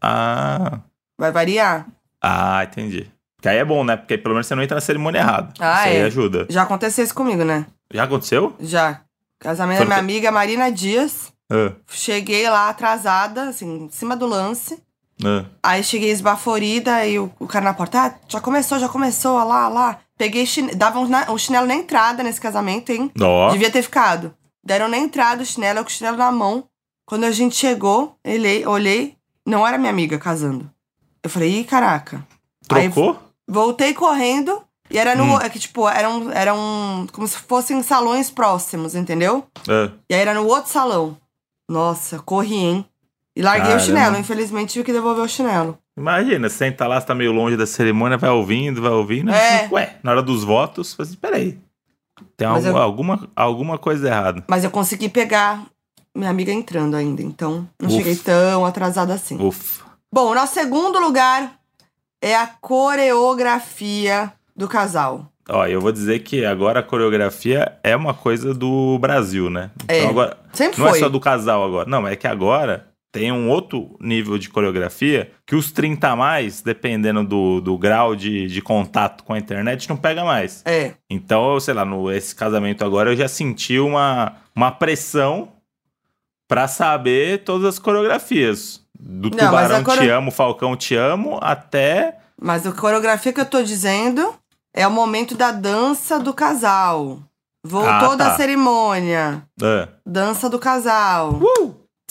Ah. 0.00 0.80
vai 1.18 1.30
variar. 1.32 1.86
Ah, 2.22 2.64
entendi. 2.64 3.10
Que 3.40 3.48
aí 3.48 3.58
é 3.58 3.64
bom, 3.64 3.84
né? 3.84 3.96
Porque 3.96 4.14
aí 4.14 4.18
pelo 4.18 4.34
menos 4.34 4.46
você 4.48 4.54
não 4.54 4.62
entra 4.62 4.74
na 4.74 4.80
cerimônia 4.80 5.20
errada. 5.20 5.52
Ah, 5.60 5.82
isso 5.86 5.88
aí 5.88 5.96
é. 5.96 6.02
ajuda. 6.04 6.46
Já 6.50 6.62
aconteceu 6.62 7.04
isso 7.04 7.14
comigo, 7.14 7.44
né? 7.44 7.66
Já 7.92 8.02
aconteceu? 8.04 8.54
Já. 8.60 9.00
Casamento 9.38 9.76
Foi 9.78 9.86
da 9.86 9.90
minha 9.94 10.02
no- 10.02 10.04
amiga 10.10 10.32
Marina 10.32 10.70
Dias. 10.72 11.32
Ah, 11.50 11.72
Cheguei 11.88 12.48
lá 12.48 12.68
atrasada, 12.68 13.48
assim, 13.48 13.84
em 13.84 13.90
cima 13.90 14.16
do 14.16 14.26
lance. 14.26 14.82
ah. 15.24 15.44
Aí 15.62 15.82
cheguei 15.82 16.10
esbaforida 16.10 17.06
e 17.06 17.18
o, 17.18 17.30
o 17.38 17.46
cara 17.46 17.64
na 17.64 17.74
porta, 17.74 18.00
ah, 18.00 18.14
já 18.28 18.40
começou, 18.40 18.78
já 18.78 18.88
começou, 18.88 19.36
ó 19.36 19.44
lá, 19.44 19.66
ó 19.68 19.72
lá. 19.72 19.98
Peguei, 20.16 20.44
chin... 20.46 20.68
dava 20.76 20.98
um, 20.98 21.08
um 21.32 21.38
chinelo 21.38 21.66
na 21.66 21.74
entrada 21.74 22.22
nesse 22.22 22.40
casamento, 22.40 22.90
hein? 22.90 23.10
Ó. 23.20 23.50
Devia 23.50 23.70
ter 23.70 23.82
ficado. 23.82 24.34
Deram 24.64 24.88
na 24.88 24.98
entrada 24.98 25.42
o 25.42 25.46
chinelo, 25.46 25.78
eu 25.78 25.84
com 25.84 25.90
o 25.90 25.92
chinelo 25.92 26.16
na 26.16 26.30
mão. 26.32 26.64
Quando 27.06 27.24
a 27.24 27.30
gente 27.30 27.56
chegou, 27.56 28.16
olhei, 28.26 28.66
olhei, 28.66 29.16
não 29.46 29.66
era 29.66 29.78
minha 29.78 29.90
amiga 29.90 30.18
casando. 30.18 30.68
Eu 31.22 31.30
falei, 31.30 31.60
ih, 31.60 31.64
caraca. 31.64 32.26
Aí 32.70 32.90
Trocou? 32.90 33.18
voltei 33.48 33.94
correndo, 33.94 34.62
E 34.90 34.98
era 34.98 35.14
no. 35.14 35.40
É 35.40 35.48
que, 35.48 35.58
tipo, 35.58 35.88
eram, 35.88 36.30
eram 36.32 37.06
como 37.12 37.26
se 37.26 37.38
fossem 37.38 37.82
salões 37.82 38.30
próximos, 38.30 38.94
entendeu? 38.94 39.46
Ah, 39.68 39.90
E 40.10 40.14
aí 40.14 40.20
era 40.20 40.34
no 40.34 40.46
outro 40.46 40.70
salão. 40.70 41.16
Nossa, 41.68 42.18
corri, 42.18 42.56
hein? 42.56 42.86
E 43.36 43.42
larguei 43.42 43.62
o 43.64 43.66
Caramba. 43.76 43.84
chinelo. 43.84 44.16
Infelizmente 44.18 44.72
tive 44.72 44.84
que 44.84 44.92
devolver 44.92 45.22
o 45.24 45.28
chinelo. 45.28 45.78
imagina, 45.96 46.48
você 46.48 46.56
senta 46.56 46.86
lá, 46.86 47.00
você 47.00 47.06
tá 47.06 47.14
meio 47.14 47.32
longe 47.32 47.56
da 47.56 47.66
cerimônia, 47.66 48.16
vai 48.16 48.30
ouvindo, 48.30 48.80
vai 48.80 48.90
ouvindo. 48.92 49.30
É. 49.30 49.64
assim, 49.64 49.74
Ué, 49.74 49.96
na 50.02 50.12
hora 50.12 50.22
dos 50.22 50.44
votos, 50.44 50.94
você 50.94 51.02
assim, 51.02 51.16
peraí. 51.16 51.58
Tem 52.36 52.46
algum- 52.48 52.68
eu- 52.68 52.76
alguma, 52.76 53.28
alguma 53.36 53.78
coisa 53.78 54.08
errada. 54.08 54.44
Mas 54.48 54.64
eu 54.64 54.70
consegui 54.70 55.08
pegar 55.08 55.64
minha 56.14 56.30
amiga 56.30 56.52
entrando 56.52 56.94
ainda. 56.96 57.22
Então 57.22 57.68
não 57.80 57.88
Ufa. 57.88 57.96
cheguei 57.98 58.16
tão 58.16 58.64
atrasada 58.64 59.12
assim. 59.14 59.36
Ufa. 59.44 59.84
Bom, 60.12 60.30
o 60.30 60.34
nosso 60.34 60.54
segundo 60.54 60.98
lugar 60.98 61.58
é 62.22 62.34
a 62.34 62.46
coreografia 62.46 64.32
do 64.56 64.66
casal. 64.68 65.30
Ó, 65.50 65.66
eu 65.66 65.80
vou 65.80 65.90
dizer 65.92 66.18
que 66.20 66.44
agora 66.44 66.80
a 66.80 66.82
coreografia 66.82 67.72
é 67.82 67.96
uma 67.96 68.12
coisa 68.12 68.52
do 68.52 68.98
Brasil, 68.98 69.48
né? 69.48 69.70
Então 69.84 69.96
É. 69.96 70.06
agora. 70.06 70.36
Sempre 70.52 70.80
Não 70.80 70.88
foi. 70.88 70.98
é 70.98 71.00
só 71.00 71.08
do 71.08 71.18
casal 71.20 71.64
agora. 71.64 71.88
Não, 71.88 72.06
é 72.06 72.14
que 72.16 72.26
agora 72.26 72.86
tem 73.10 73.32
um 73.32 73.48
outro 73.48 73.96
nível 74.00 74.36
de 74.36 74.50
coreografia 74.50 75.30
que 75.46 75.56
os 75.56 75.72
30 75.72 76.08
a 76.10 76.14
mais, 76.16 76.60
dependendo 76.60 77.24
do, 77.24 77.60
do 77.62 77.78
grau 77.78 78.14
de, 78.14 78.46
de 78.46 78.60
contato 78.60 79.24
com 79.24 79.32
a 79.32 79.38
internet, 79.38 79.88
não 79.88 79.96
pega 79.96 80.22
mais. 80.24 80.62
É. 80.66 80.92
Então, 81.08 81.58
sei 81.58 81.72
lá, 81.72 81.84
no 81.84 82.12
esse 82.12 82.34
casamento 82.34 82.84
agora 82.84 83.10
eu 83.10 83.16
já 83.16 83.26
senti 83.28 83.78
uma, 83.78 84.36
uma 84.54 84.70
pressão 84.70 85.48
pra 86.46 86.68
saber 86.68 87.44
todas 87.44 87.66
as 87.66 87.78
coreografias. 87.78 88.82
Do 89.00 89.30
Não, 89.30 89.38
Tubarão 89.38 89.82
core- 89.84 89.98
Te 90.00 90.08
Amo, 90.10 90.30
Falcão 90.30 90.76
Te 90.76 90.94
Amo, 90.96 91.38
até. 91.40 92.16
Mas 92.40 92.66
a 92.66 92.72
coreografia 92.72 93.32
que 93.32 93.40
eu 93.40 93.46
tô 93.46 93.62
dizendo 93.62 94.34
é 94.78 94.86
o 94.86 94.90
momento 94.90 95.34
da 95.34 95.50
dança 95.52 96.18
do 96.18 96.32
casal. 96.32 97.18
Voltou 97.66 98.12
Ah, 98.12 98.16
da 98.16 98.30
tá. 98.30 98.36
cerimônia. 98.36 99.42
Ah, 99.62 99.88
Dança 100.06 100.48
do 100.48 100.58
casal. 100.58 101.40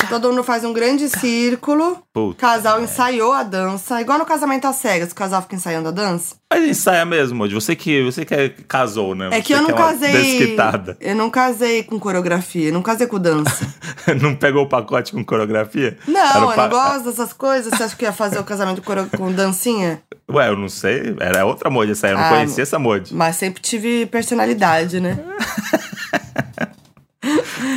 Todo 0.10 0.30
mundo 0.30 0.44
faz 0.44 0.64
um 0.64 0.72
grande 0.72 1.10
círculo. 1.10 1.94
O 1.94 2.04
puta. 2.14 2.40
casal 2.40 2.80
ensaiou 2.82 3.34
a 3.34 3.44
dança. 3.44 4.00
Igual 4.00 4.20
no 4.20 4.26
casamento 4.26 4.66
às 4.66 4.76
cegas, 4.78 5.12
o 5.12 5.16
casal 5.16 5.42
fica 5.42 5.56
ensaiando 5.56 5.90
a 5.90 5.92
dança. 5.92 6.36
Mas 6.54 6.64
ensaia 6.64 7.04
mesmo, 7.04 7.38
Moody. 7.38 7.54
Você 7.56 7.76
que, 7.76 8.04
você 8.04 8.24
que 8.24 8.34
é- 8.34 8.50
casou, 8.68 9.14
né? 9.16 9.30
É 9.34 9.42
que 9.42 9.54
eu 9.54 9.62
não 9.62 9.72
é 9.72 9.74
casei. 9.74 10.12
Desquitada. 10.14 10.96
Eu 11.02 11.16
não 11.16 11.30
casei 11.30 11.84
com 11.84 12.00
coreografia, 12.00 12.72
não 12.72 12.82
casei 12.82 13.08
com 13.08 13.20
dança. 13.20 13.68
não 14.22 14.34
pegou 14.36 14.64
o 14.64 14.70
pacote 14.70 15.12
com 15.12 15.26
coreografia? 15.26 15.98
Era 16.08 16.12
Não, 16.40 16.48
o 16.48 16.52
eu 16.52 16.56
pa- 16.56 16.64
não 16.64 16.70
gosto 16.70 17.04
dessas 17.06 17.34
coisas. 17.34 17.74
Você 17.76 17.84
acha 17.84 17.96
que 17.96 18.06
ia 18.06 18.14
fazer 18.14 18.40
o 18.40 18.44
casamento 18.46 18.82
com 18.82 19.32
dancinha? 19.34 20.02
Ué, 20.30 20.50
eu 20.50 20.58
não 20.58 20.68
sei. 20.70 21.16
Era 21.20 21.46
outra 21.46 21.70
Moody 21.70 21.92
essa 21.94 22.08
aí. 22.08 22.14
Eu 22.14 22.18
não 22.18 22.26
Ah, 22.26 22.30
conhecia 22.30 22.64
essa 22.64 22.78
Moody. 22.78 23.14
Mas 23.14 23.38
sempre 23.38 23.62
tive 23.62 24.06
personalidade, 24.08 25.00
né? 25.00 25.18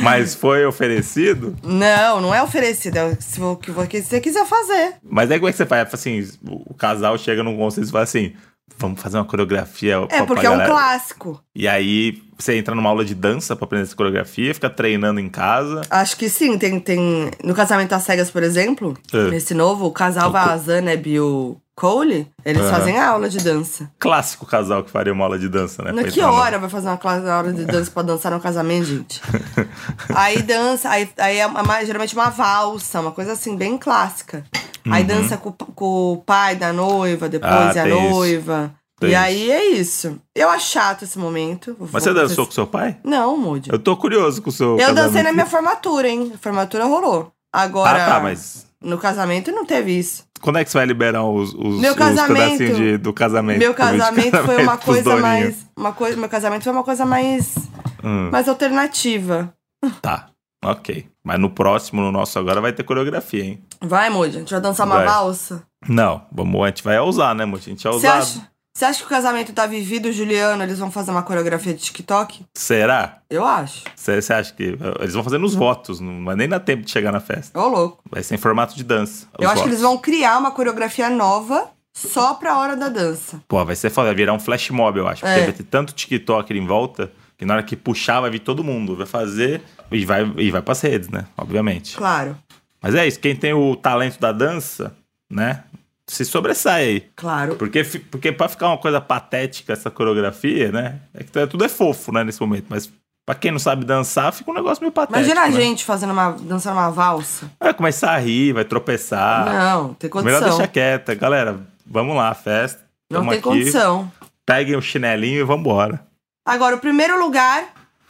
Mas 0.03 0.35
foi 0.35 0.65
oferecido. 0.65 1.55
Não, 1.63 2.21
não 2.21 2.33
é 2.33 2.41
oferecido. 2.41 2.97
É 2.97 3.05
o 3.05 3.55
que 3.55 3.71
você 3.71 4.19
quiser 4.21 4.45
fazer. 4.45 4.95
Mas 5.03 5.29
aí 5.31 5.39
como 5.39 5.49
é 5.49 5.51
que 5.51 5.57
você 5.57 5.65
faz? 5.65 5.93
Assim, 5.93 6.27
o 6.47 6.73
casal 6.73 7.17
chega 7.17 7.43
num 7.43 7.57
consenso 7.57 7.89
e 7.89 7.91
fala 7.91 8.03
assim: 8.03 8.33
vamos 8.77 9.01
fazer 9.01 9.17
uma 9.17 9.25
coreografia. 9.25 9.95
É, 10.09 10.17
pra- 10.17 10.25
porque 10.25 10.41
pra 10.47 10.53
é 10.53 10.57
um 10.57 10.65
clássico. 10.65 11.41
E 11.55 11.67
aí 11.67 12.21
você 12.37 12.55
entra 12.55 12.73
numa 12.75 12.89
aula 12.89 13.03
de 13.03 13.13
dança 13.15 13.55
pra 13.55 13.65
aprender 13.65 13.83
essa 13.83 13.95
coreografia, 13.95 14.53
fica 14.53 14.69
treinando 14.69 15.19
em 15.19 15.29
casa. 15.29 15.81
Acho 15.89 16.15
que 16.17 16.29
sim, 16.29 16.57
tem, 16.57 16.79
tem. 16.79 17.29
No 17.43 17.53
casamento 17.53 17.93
às 17.93 18.03
cegas, 18.03 18.31
por 18.31 18.43
exemplo, 18.43 18.97
É. 19.13 19.29
nesse 19.29 19.53
novo, 19.53 19.85
o 19.85 19.91
casal 19.91 20.29
O 20.29 20.31
vai 20.31 20.43
a 20.49 20.57
Zaneb 20.57 21.07
e 21.09 21.19
o 21.19 21.57
Cole, 21.75 22.31
eles 22.45 22.61
Aham. 22.61 22.71
fazem 22.71 22.99
aula 22.99 23.29
de 23.29 23.37
dança. 23.39 23.89
Clássico 23.97 24.45
casal 24.45 24.83
que 24.83 24.91
faria 24.91 25.13
uma 25.13 25.23
aula 25.23 25.39
de 25.39 25.47
dança, 25.49 25.81
né? 25.83 25.91
Na 25.91 26.03
que 26.03 26.21
hora 26.21 26.59
vai 26.59 26.69
fazer 26.69 26.87
uma 26.89 26.97
classe 26.97 27.25
hora 27.25 27.51
de 27.53 27.65
dança 27.65 27.89
pra 27.89 28.03
dançar 28.03 28.31
no 28.31 28.39
casamento, 28.39 28.85
gente? 28.85 29.21
aí 30.13 30.41
dança, 30.41 30.89
aí, 30.89 31.09
aí 31.17 31.37
é 31.37 31.47
uma- 31.47 31.83
geralmente 31.85 32.13
uma 32.13 32.29
valsa, 32.29 32.99
uma 32.99 33.11
coisa 33.11 33.31
assim, 33.33 33.55
bem 33.55 33.77
clássica. 33.77 34.43
Aí 34.89 35.03
dança 35.03 35.37
com, 35.37 35.51
com 35.51 36.13
o 36.13 36.17
pai 36.17 36.55
da 36.55 36.73
noiva, 36.73 37.29
depois 37.29 37.51
Uhum. 37.51 37.59
Ah, 37.69 37.73
e 37.75 37.79
a 37.79 37.83
tem 37.83 37.93
isso. 38.05 38.09
noiva. 38.15 38.73
Tem 38.99 39.09
e 39.09 39.13
isso. 39.13 39.21
aí 39.21 39.51
é 39.51 39.65
isso. 39.69 40.19
Eu 40.35 40.49
acho 40.49 40.71
chato 40.71 41.03
esse 41.03 41.17
momento. 41.17 41.75
Mas 41.79 42.03
você 42.03 42.13
dançou 42.13 42.45
com 42.45 42.51
seu 42.51 42.67
pai? 42.67 42.97
Não, 43.03 43.37
Moody. 43.37 43.71
Eu 43.71 43.79
tô 43.79 43.95
curioso 43.97 44.41
com 44.41 44.49
o 44.49 44.53
seu. 44.53 44.71
Eu 44.73 44.77
casamento. 44.77 45.03
dancei 45.05 45.23
na 45.23 45.31
minha 45.33 45.45
formatura, 45.45 46.07
hein? 46.09 46.31
A 46.35 46.37
formatura 46.37 46.85
rolou. 46.85 47.31
Agora, 47.53 48.03
Ah, 48.03 48.07
tá, 48.07 48.19
mas. 48.19 48.65
no 48.81 48.97
casamento 48.97 49.51
não 49.51 49.65
teve 49.65 49.97
isso. 49.97 50.23
Quando 50.41 50.57
é 50.57 50.63
que 50.63 50.71
você 50.71 50.77
vai 50.79 50.87
liberar 50.87 51.23
os, 51.23 51.53
os, 51.53 51.79
Meu 51.79 51.91
os 51.91 51.97
casamento- 51.97 52.33
pedacinhos 52.33 52.77
de- 52.77 52.97
do 52.97 53.13
casamento? 53.13 53.59
Meu 53.59 53.73
vídeo 53.73 53.91
de 53.91 53.97
casamento 53.99 54.37
foi 54.43 54.63
uma 54.63 54.77
coisa 54.77 55.15
mais. 55.17 55.65
Uma 55.77 55.91
coisa, 55.93 56.17
meu 56.17 56.29
casamento 56.29 56.63
foi 56.63 56.73
uma 56.73 56.83
coisa 56.83 57.05
mais. 57.05 57.55
Hum, 58.03 58.29
mais 58.31 58.47
alternativa. 58.49 59.53
tá, 60.01 60.27
ok. 60.63 61.07
Mas 61.23 61.39
no 61.39 61.49
próximo, 61.51 62.01
no 62.01 62.11
nosso 62.11 62.37
agora, 62.39 62.59
vai 62.59 62.73
ter 62.73 62.83
coreografia, 62.83 63.43
hein? 63.43 63.63
Vai, 63.79 64.09
Moody, 64.09 64.37
a 64.37 64.39
gente 64.39 64.51
vai 64.51 64.61
dançar 64.61 64.85
uma 64.87 64.97
Vai. 64.97 65.05
valsa. 65.05 65.63
Não, 65.87 66.23
vamos, 66.31 66.63
a 66.63 66.67
gente 66.67 66.83
vai 66.83 66.99
usar, 66.99 67.33
né, 67.35 67.45
Muti? 67.45 67.67
A 67.67 67.69
gente 67.73 67.87
é 67.87 67.91
Você 67.91 68.07
ousado. 68.07 68.21
acha, 68.23 68.50
você 68.73 68.85
acha 68.85 68.99
que 68.99 69.05
o 69.05 69.09
casamento 69.09 69.51
tá 69.53 69.65
vivido, 69.65 70.11
Juliano, 70.11 70.63
eles 70.63 70.79
vão 70.79 70.89
fazer 70.91 71.11
uma 71.11 71.23
coreografia 71.23 71.73
de 71.73 71.81
TikTok? 71.81 72.45
Será? 72.53 73.17
Eu 73.29 73.45
acho. 73.45 73.83
Você 73.95 74.33
acha 74.33 74.53
que. 74.53 74.77
Eles 74.99 75.13
vão 75.13 75.23
fazer 75.23 75.37
nos 75.37 75.53
votos, 75.55 75.99
não 75.99 76.23
vai 76.23 76.35
nem 76.35 76.47
dar 76.47 76.59
tempo 76.59 76.83
de 76.83 76.91
chegar 76.91 77.11
na 77.11 77.19
festa. 77.19 77.59
Ô, 77.59 77.67
louco. 77.67 77.99
Vai 78.09 78.23
ser 78.23 78.35
em 78.35 78.37
formato 78.37 78.75
de 78.75 78.83
dança. 78.83 79.27
Eu 79.37 79.45
acho 79.47 79.55
que 79.55 79.59
votos. 79.59 79.71
eles 79.71 79.81
vão 79.81 79.97
criar 79.97 80.37
uma 80.37 80.51
coreografia 80.51 81.09
nova 81.09 81.69
só 81.93 82.33
pra 82.35 82.57
hora 82.57 82.75
da 82.77 82.87
dança. 82.89 83.41
Pô, 83.47 83.63
vai 83.65 83.75
ser 83.75 83.89
foda, 83.89 84.07
vai 84.07 84.15
virar 84.15 84.33
um 84.33 84.39
flash 84.39 84.69
mob, 84.69 84.97
eu 84.97 85.07
acho. 85.07 85.21
Porque 85.21 85.39
É. 85.39 85.43
vai 85.43 85.53
ter 85.53 85.63
tanto 85.63 85.93
TikTok 85.93 86.51
ali 86.51 86.59
em 86.61 86.65
volta 86.67 87.11
que 87.37 87.43
na 87.45 87.55
hora 87.55 87.63
que 87.63 87.75
puxar 87.75 88.21
vai 88.21 88.29
vir 88.29 88.39
todo 88.39 88.63
mundo. 88.63 88.95
Vai 88.95 89.05
fazer 89.05 89.61
e 89.91 90.05
vai, 90.05 90.23
e 90.37 90.49
vai 90.49 90.61
pras 90.61 90.79
redes, 90.81 91.09
né? 91.09 91.25
Obviamente. 91.37 91.97
Claro, 91.97 92.37
Mas 92.81 92.95
é 92.95 93.05
isso, 93.05 93.19
quem 93.19 93.35
tem 93.35 93.53
o 93.53 93.75
talento 93.75 94.19
da 94.19 94.31
dança, 94.31 94.95
né? 95.29 95.63
Se 96.11 96.25
sobressai 96.25 96.83
aí. 96.83 97.09
claro. 97.15 97.55
Porque, 97.55 97.83
porque 98.11 98.31
pra 98.33 98.49
ficar 98.49 98.67
uma 98.67 98.77
coisa 98.77 98.99
patética 98.99 99.71
essa 99.71 99.89
coreografia, 99.89 100.69
né? 100.69 100.99
É 101.13 101.23
que 101.23 101.31
tudo 101.47 101.63
é 101.63 101.69
fofo, 101.69 102.11
né, 102.11 102.21
nesse 102.21 102.41
momento. 102.41 102.65
Mas 102.67 102.91
pra 103.25 103.33
quem 103.33 103.49
não 103.49 103.59
sabe 103.59 103.85
dançar, 103.85 104.33
fica 104.33 104.51
um 104.51 104.53
negócio 104.53 104.81
meio 104.81 104.91
patético. 104.91 105.19
Imagina 105.19 105.45
a 105.45 105.49
né? 105.49 105.55
gente 105.55 105.85
fazendo 105.85 106.11
uma, 106.11 106.31
dançando 106.33 106.73
uma 106.73 106.89
valsa. 106.91 107.49
Vai 107.57 107.73
começar 107.73 108.11
a 108.11 108.17
rir, 108.17 108.51
vai 108.51 108.65
tropeçar. 108.65 109.45
não, 109.45 109.93
tem 109.93 110.09
Melhor 110.13 110.23
condição. 110.39 110.57
deixar 110.57 110.67
quieta. 110.67 111.15
Galera, 111.15 111.59
vamos 111.85 112.13
lá, 112.13 112.33
festa. 112.33 112.81
Não 113.09 113.21
tem 113.21 113.33
aqui. 113.33 113.41
condição. 113.41 114.11
Peguem 114.45 114.75
o 114.75 114.81
chinelinho 114.81 115.39
e 115.39 115.43
vambora. 115.45 116.05
Agora, 116.45 116.75
o 116.75 116.79
primeiro 116.79 117.17
lugar 117.23 117.69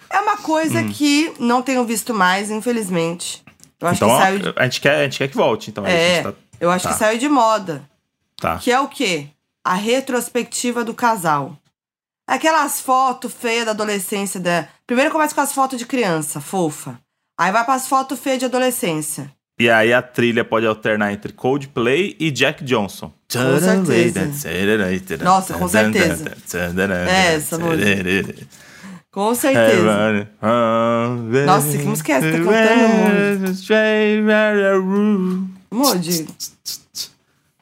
é 0.10 0.20
uma 0.20 0.38
coisa 0.38 0.80
Hum. 0.80 0.90
que 0.92 1.32
não 1.40 1.62
tenho 1.62 1.86
visto 1.86 2.16
mais, 2.16 2.50
infelizmente. 2.50 3.44
Eu 3.80 3.88
acho 3.88 4.04
então, 4.04 4.10
que 4.18 4.24
saiu 4.24 4.40
de... 4.40 4.54
a, 4.56 4.64
gente 4.64 4.82
quer, 4.82 4.96
a 4.96 5.04
gente 5.04 5.18
quer 5.20 5.28
que 5.28 5.38
volte, 5.38 5.70
então. 5.70 5.86
É, 5.86 6.24
tá- 6.24 6.34
eu 6.60 6.70
acho 6.72 6.88
tá. 6.88 6.94
que 6.94 7.00
saiu 7.00 7.20
de 7.20 7.28
moda. 7.30 7.82
Tá. 8.42 8.58
Que 8.58 8.72
é 8.72 8.80
o 8.80 8.88
quê? 8.88 9.28
A 9.64 9.76
retrospectiva 9.76 10.84
do 10.84 10.96
casal. 10.96 11.56
Aquelas 12.28 12.82
fotos 12.82 13.32
feias 13.32 13.66
da 13.66 13.72
adolescência. 13.72 14.40
Da... 14.40 14.68
Primeiro 14.88 15.12
começa 15.12 15.36
com 15.36 15.42
as 15.42 15.54
fotos 15.54 15.78
de 15.78 15.86
criança, 15.86 16.42
fofa. 16.42 17.00
Aí 17.40 17.52
vai 17.52 17.64
pras 17.64 17.88
fotos 17.88 18.20
feias 18.20 18.40
de 18.40 18.46
adolescência. 18.46 19.32
E 19.60 19.70
aí 19.70 19.94
a 19.94 20.02
trilha 20.02 20.44
pode 20.44 20.66
alternar 20.66 21.14
entre 21.14 21.32
Coldplay 21.34 22.16
e 22.20 22.32
Jack 22.32 22.64
Johnson. 22.64 23.14
Com 23.32 23.60
certeza. 23.86 24.20
Nossa, 25.24 25.54
com 25.54 25.68
certeza. 25.68 26.32
É, 27.12 27.36
essa 27.36 27.58
música. 27.60 27.86
Com 29.12 29.36
certeza. 29.36 29.84
Nossa, 31.46 31.78
que 31.78 31.84
música 31.84 32.14
é 32.14 32.16
essa? 32.16 32.32
Tá 32.32 32.38
cantando, 32.38 33.08
Moody, 35.70 36.28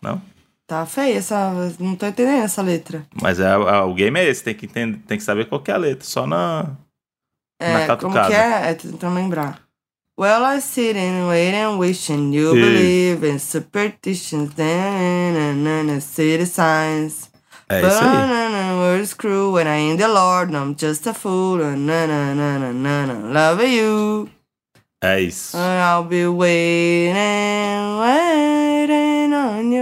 Não? 0.01 0.21
Tá 0.69 0.85
feia 0.85 1.17
essa. 1.17 1.51
Não 1.79 1.95
tô 1.95 2.05
entendendo 2.05 2.43
essa 2.43 2.61
letra. 2.61 3.05
Mas 3.21 3.39
é, 3.39 3.49
é- 3.51 3.81
o 3.81 3.93
game 3.93 4.19
é 4.19 4.25
esse, 4.29 4.43
tem 4.43 4.53
que, 4.53 4.65
entender, 4.67 4.99
tem 5.07 5.17
que 5.17 5.23
saber 5.23 5.45
qual 5.49 5.61
que 5.61 5.71
é 5.71 5.73
a 5.73 5.77
letra. 5.77 6.05
Só 6.07 6.25
na. 6.27 6.63
Na 7.61 7.67
É, 7.81 7.85
como 7.87 8.13
catucada. 8.13 8.27
que 8.27 8.33
é? 8.35 8.69
É, 8.71 8.73
tentando 8.75 9.15
lembrar. 9.15 9.59
Well, 10.17 10.43
I 10.45 10.61
sitting, 10.61 11.27
waiting, 11.27 11.77
wishing 11.77 12.33
you 12.33 12.53
Isso. 12.53 12.65
believe 12.65 13.25
in 13.29 13.39
superstitions, 13.39 14.53
then 14.55 16.01
city 16.01 16.45
signs. 16.45 17.29
É 17.69 17.79
isso 17.81 17.99
aí. 17.99 18.03
Banana, 18.03 18.75
words 18.79 19.13
cruel 19.13 19.53
when 19.53 19.67
I 19.67 19.91
am 19.91 19.97
the 19.97 20.07
Lord, 20.07 20.53
I'm 20.53 20.75
just 20.77 21.07
a 21.07 21.13
fool. 21.13 21.57
Na, 21.59 22.05
na, 22.07 22.33
na, 22.35 22.59
na, 22.59 22.73
na, 22.73 23.05
na, 23.05 23.13
love 23.31 23.63
you. 23.63 24.27
É 25.01 25.21
isso. 25.21 25.55
And 25.55 25.79
I'll 25.81 26.03
be 26.03 26.25
waiting, 26.27 27.13
waiting. 28.01 29.08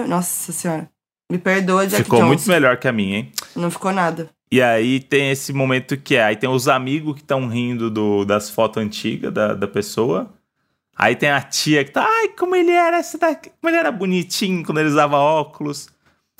Nossa 0.07 0.51
senhora. 0.51 0.89
Me 1.29 1.37
perdoa, 1.37 1.85
Jack 1.85 2.03
Ficou 2.03 2.23
muito 2.23 2.47
melhor 2.47 2.77
que 2.77 2.87
a 2.87 2.91
minha, 2.91 3.17
hein? 3.17 3.31
Não 3.55 3.69
ficou 3.69 3.91
nada. 3.91 4.29
E 4.49 4.61
aí 4.61 5.01
tem 5.01 5.29
esse 5.29 5.51
momento 5.51 5.97
que 5.97 6.15
é, 6.15 6.23
aí 6.23 6.35
tem 6.37 6.49
os 6.49 6.69
amigos 6.69 7.15
que 7.15 7.21
estão 7.21 7.47
rindo 7.47 7.91
do, 7.91 8.23
das 8.23 8.49
fotos 8.49 8.81
antigas 8.81 9.33
da, 9.33 9.53
da 9.53 9.67
pessoa. 9.67 10.33
Aí 10.95 11.15
tem 11.15 11.29
a 11.29 11.41
tia 11.41 11.83
que 11.83 11.91
tá, 11.91 12.03
ai, 12.03 12.29
como 12.29 12.55
ele 12.55 12.71
era 12.71 12.97
essa 12.97 13.17
daqui, 13.17 13.51
como 13.61 13.69
ele 13.69 13.77
era 13.77 13.91
bonitinho 13.91 14.65
quando 14.65 14.79
ele 14.79 14.89
usava 14.89 15.17
óculos. 15.17 15.89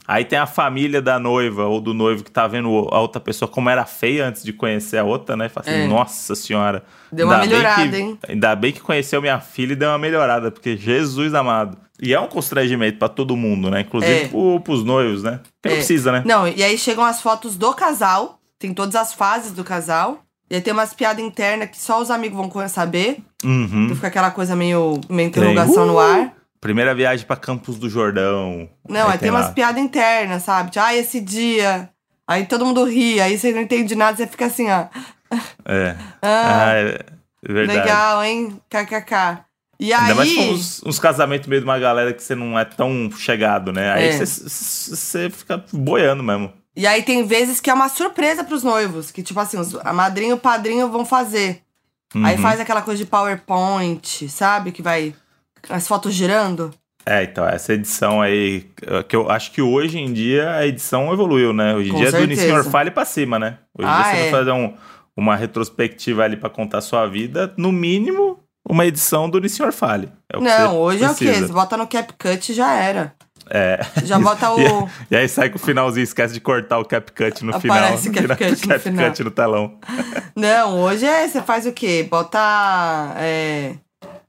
Aí 0.08 0.24
tem 0.24 0.40
a 0.40 0.46
família 0.48 1.02
da 1.02 1.20
noiva 1.20 1.66
ou 1.66 1.82
do 1.82 1.94
noivo 1.94 2.24
que 2.24 2.32
tá 2.32 2.48
vendo 2.48 2.70
a 2.92 3.00
outra 3.02 3.20
pessoa 3.20 3.50
como 3.50 3.70
era 3.70 3.86
feia 3.86 4.26
antes 4.28 4.42
de 4.42 4.54
conhecer 4.54 4.98
a 4.98 5.04
outra, 5.04 5.36
né? 5.36 5.50
Fala 5.50 5.66
assim, 5.70 5.82
É. 5.82 5.88
nossa 5.88 6.34
senhora. 6.34 6.84
Deu 7.12 7.28
uma 7.28 7.40
melhorada, 7.40 7.90
que- 7.90 7.98
hein? 7.98 8.18
Ainda 8.28 8.56
bem 8.56 8.72
que 8.72 8.80
conheceu 8.80 9.22
minha 9.22 9.40
filha 9.42 9.74
e 9.74 9.76
deu 9.76 9.90
uma 9.90 9.98
melhorada, 9.98 10.50
porque 10.50 10.78
Jesus 10.78 11.34
amado. 11.34 11.78
E 12.02 12.14
é 12.14 12.20
um 12.20 12.28
constrangimento 12.28 12.98
pra 13.00 13.10
todo 13.10 13.36
mundo, 13.36 13.70
né? 13.70 13.82
Inclusive 13.82 14.14
É. 14.14 14.28
pro, 14.30 14.62
pros 14.62 14.84
noivos, 14.86 15.24
né? 15.24 15.40
Porque 15.62 15.68
não 15.70 15.72
É. 15.74 15.76
precisa, 15.78 16.12
né? 16.12 16.24
Não, 16.26 16.48
e 16.48 16.64
aí 16.64 16.78
chegam 16.78 17.04
as 17.04 17.22
fotos 17.22 17.58
do 17.58 17.74
casal. 17.74 18.40
Tem 18.58 18.74
todas 18.74 18.96
as 18.96 19.14
fases 19.14 19.52
do 19.52 19.64
casal. 19.64 20.20
E 20.50 20.56
aí 20.56 20.62
tem 20.62 20.72
umas 20.72 20.94
piadas 20.94 21.22
internas 21.24 21.70
que 21.70 21.78
só 21.78 22.02
os 22.02 22.10
amigos 22.10 22.38
vão 22.38 22.68
saber. 22.70 23.18
Uhum. 23.44 23.84
Então 23.86 23.96
fica 23.96 24.08
aquela 24.08 24.32
coisa 24.32 24.56
meio, 24.56 25.02
meio 25.10 25.28
interrogação 25.28 25.84
Uh! 25.84 25.88
no 25.88 26.00
ar. 26.00 26.34
Primeira 26.60 26.94
viagem 26.96 27.26
pra 27.26 27.36
Campos 27.36 27.78
do 27.78 27.90
Jordão. 27.90 28.68
Não, 28.90 29.08
aí, 29.10 29.18
tem 29.18 29.30
lá. 29.30 29.40
umas 29.42 29.52
piadas 29.52 29.82
internas, 29.82 30.44
sabe? 30.44 30.72
Tipo, 30.72 30.84
ah, 30.86 30.96
esse 30.96 31.22
dia. 31.22 31.90
Aí 32.28 32.46
todo 32.46 32.66
mundo 32.66 32.84
ri, 32.84 33.22
aí 33.22 33.38
você 33.38 33.52
não 33.54 33.62
entende 33.62 33.96
nada, 33.96 34.18
você 34.18 34.28
fica 34.28 34.46
assim, 34.48 34.70
ó. 34.70 34.88
É. 35.66 35.96
Ah, 36.22 36.72
Ah, 36.72 36.74
é 36.74 37.06
verdade. 37.48 37.80
legal, 37.80 38.24
hein? 38.24 38.60
KKK. 38.70 39.46
E 39.80 39.94
Ainda 39.94 40.16
mais 40.16 40.34
com 40.34 40.42
aí. 40.42 40.50
uns, 40.54 40.82
uns 40.84 40.98
casamentos 41.00 41.48
meio 41.48 41.62
de 41.62 41.68
uma 41.68 41.78
galera 41.78 42.12
que 42.12 42.24
você 42.24 42.34
não 42.34 42.58
é 42.58 42.66
tão 42.66 43.12
chegado, 43.12 43.72
né? 43.72 43.92
Aí 43.94 44.08
É. 44.08 44.12
você 44.26 44.26
você 44.26 45.30
fica 45.30 45.64
boiando 45.72 46.24
mesmo. 46.24 46.52
E 46.76 46.86
aí 46.88 47.04
tem 47.04 47.26
vezes 47.26 47.60
que 47.60 47.70
é 47.70 47.74
uma 47.74 47.88
surpresa 47.90 48.44
pros 48.44 48.64
noivos. 48.64 49.12
Que, 49.12 49.22
tipo 49.22 49.40
assim, 49.40 49.58
os, 49.60 49.76
a 49.84 49.94
madrinha 49.94 50.32
e 50.32 50.34
o 50.34 50.38
padrinho 50.38 50.90
vão 50.90 51.06
fazer. 51.06 51.62
Aí 52.24 52.36
Uhum. 52.36 52.42
faz 52.42 52.60
aquela 52.60 52.82
coisa 52.82 53.04
de 53.04 53.10
PowerPoint, 53.10 54.28
sabe? 54.30 54.72
Que 54.72 54.82
vai. 54.82 55.14
As 55.70 55.88
fotos 55.88 56.14
girando. 56.14 56.72
É, 57.06 57.24
então, 57.24 57.48
essa 57.48 57.74
edição 57.74 58.22
aí, 58.22 58.66
que 59.08 59.16
eu 59.16 59.30
acho 59.32 59.52
que 59.52 59.62
hoje 59.62 59.98
em 59.98 60.12
dia 60.12 60.52
a 60.56 60.68
edição 60.68 61.14
evoluiu, 61.14 61.54
né? 61.54 61.74
Hoje 61.74 61.90
em 61.90 61.94
Com 61.94 62.00
dia 62.00 62.10
é 62.10 62.12
do 62.12 62.18
certeza. 62.18 62.42
Senhor 62.42 62.64
Fale 62.66 62.92
pra 62.92 63.06
cima, 63.06 63.40
né? 63.40 63.60
Hoje 63.78 63.88
em 63.88 63.92
Ah, 63.92 64.02
dia 64.02 64.12
você 64.12 64.18
é. 64.18 64.22
vai 64.24 64.32
fazer 64.32 64.52
um- 64.52 64.74
uma 65.16 65.36
retrospectiva 65.36 66.24
ali 66.24 66.36
pra 66.36 66.50
contar 66.50 66.80
a 66.80 66.82
sua 66.82 67.08
vida, 67.08 67.54
no 67.58 67.72
mínimo, 67.72 68.40
uma 68.70 68.86
edição 68.86 69.30
do 69.30 69.48
Senhor 69.48 69.72
Fale. 69.72 70.10
É 70.32 70.38
não, 70.38 70.78
hoje 70.78 71.04
é 71.04 71.10
o 71.10 71.16
quê? 71.16 71.26
precisa. 71.26 71.48
Você 71.48 71.54
bota 71.54 71.78
no 71.78 71.88
CapCut 71.88 72.52
e 72.52 72.56
já 72.56 72.74
era. 72.74 73.14
É. 73.50 73.80
Já 74.04 74.20
bota 74.20 74.52
o. 74.52 74.90
E 75.10 75.16
aí 75.16 75.30
sai 75.30 75.50
com 75.50 75.56
o 75.56 75.60
finalzinho, 75.60 76.04
esquece 76.04 76.34
de 76.34 76.42
cortar 76.42 76.78
o 76.78 76.84
CapCut 76.84 77.46
no 77.46 77.56
Aparece 77.56 78.10
final. 78.10 78.26
o 78.26 78.28
CapCut 78.38 78.68
no 78.68 78.80
final. 78.80 79.06
CapCut 79.06 79.24
no 79.24 79.32
telão. 79.32 79.80
Não, 80.36 80.82
hoje 80.82 81.06
é. 81.06 81.26
Você 81.26 81.42
faz 81.42 81.66
o 81.66 81.72
quê? 81.72 82.06
Bota. 82.12 83.14
é, 83.18 83.76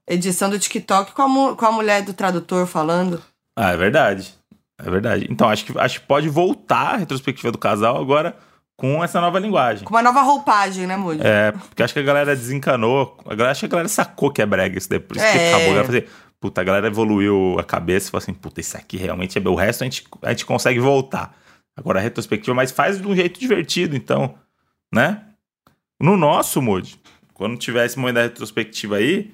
edição 0.09 0.49
do 0.51 0.59
TikTok 0.59 1.12
com 1.12 1.23
a, 1.23 1.57
com 1.57 1.66
a 1.66 1.73
mulher 1.73 2.03
do 2.03 2.12
tradutor 2.12 2.66
falando. 2.66 3.23
Ah, 3.57 3.71
é 3.73 3.77
verdade. 3.77 4.33
É 4.81 4.88
verdade. 4.90 5.27
Então, 5.31 5.49
acho 5.49 5.64
que, 5.64 5.79
acho 5.79 6.01
que 6.01 6.07
pode 6.07 6.29
voltar 6.29 6.94
a 6.94 6.97
retrospectiva 6.97 7.51
do 7.51 7.59
casal 7.59 8.01
agora 8.01 8.37
com 8.77 9.03
essa 9.03 9.21
nova 9.21 9.38
linguagem. 9.40 9.85
Com 9.85 9.92
uma 9.94 10.03
nova 10.03 10.23
roupagem, 10.23 10.87
né, 10.87 10.97
Moody? 10.97 11.21
É, 11.27 11.51
porque 11.51 11.83
acho 11.83 11.92
que 11.92 11.99
a 11.99 12.03
galera 12.05 12.37
desencanou. 12.37 13.18
A 13.27 13.31
galera, 13.35 13.51
acho 13.51 13.61
que 13.61 13.66
a 13.66 13.68
galera 13.71 13.88
sacou 13.88 14.31
que 14.31 14.40
é 14.40 14.47
brega 14.47 14.79
isso 14.79 14.88
daí. 14.88 15.01
Por 15.01 15.16
isso 15.16 15.27
que 15.27 15.37
É. 15.38 15.49
acabou. 15.49 15.64
A 15.66 15.68
galera 15.75 15.85
falou 15.87 16.01
assim, 16.01 16.09
puta, 16.40 16.61
a 16.61 16.64
galera 16.64 16.87
evoluiu 16.87 17.57
a 17.59 17.64
cabeça 17.64 18.07
e 18.07 18.11
falou 18.12 18.23
assim, 18.23 18.33
puta, 18.35 18.61
isso 18.61 18.77
aqui 18.77 18.97
realmente 18.97 19.37
é. 19.37 19.49
O 19.49 19.55
resto 19.57 19.83
a 19.83 19.85
gente, 19.85 20.05
a 20.23 20.31
gente 20.31 20.47
consegue 20.47 20.79
voltar. 20.79 21.37
Agora 21.77 21.99
a 21.99 22.03
retrospectiva, 22.03 22.55
mas 22.55 22.71
faz 22.71 23.01
de 23.01 23.07
um 23.09 23.16
jeito 23.16 23.38
divertido, 23.40 23.97
então, 23.97 24.37
né? 24.94 25.23
No 26.01 26.16
nosso, 26.16 26.62
Moody, 26.62 27.01
quando 27.35 27.57
tiver 27.59 27.85
esse 27.87 27.99
momento 27.99 28.14
da 28.16 28.23
retrospectiva 28.23 28.97
aí, 28.97 29.33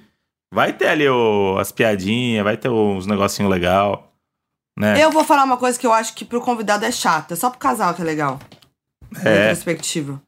vai 0.54 0.72
ter 0.72 0.88
ali 0.88 1.08
o- 1.08 1.56
as 1.58 1.70
piadinhas, 1.72 2.44
vai 2.44 2.56
ter 2.56 2.68
uns 2.70 3.06
negocinho 3.06 3.48
legal, 3.48 4.12
né? 4.78 5.02
Eu 5.02 5.10
vou 5.10 5.24
falar 5.24 5.44
uma 5.44 5.56
coisa 5.56 5.78
que 5.78 5.86
eu 5.86 5.92
acho 5.92 6.14
que 6.14 6.24
pro 6.24 6.40
convidado 6.40 6.84
é 6.84 6.90
chata. 6.92 7.34
É 7.34 7.36
só 7.36 7.50
pro 7.50 7.58
casal 7.58 7.92
que 7.94 8.00
é 8.00 8.04
legal. 8.04 8.38
É. 9.24 9.48
Retrospectiva. 9.48 10.20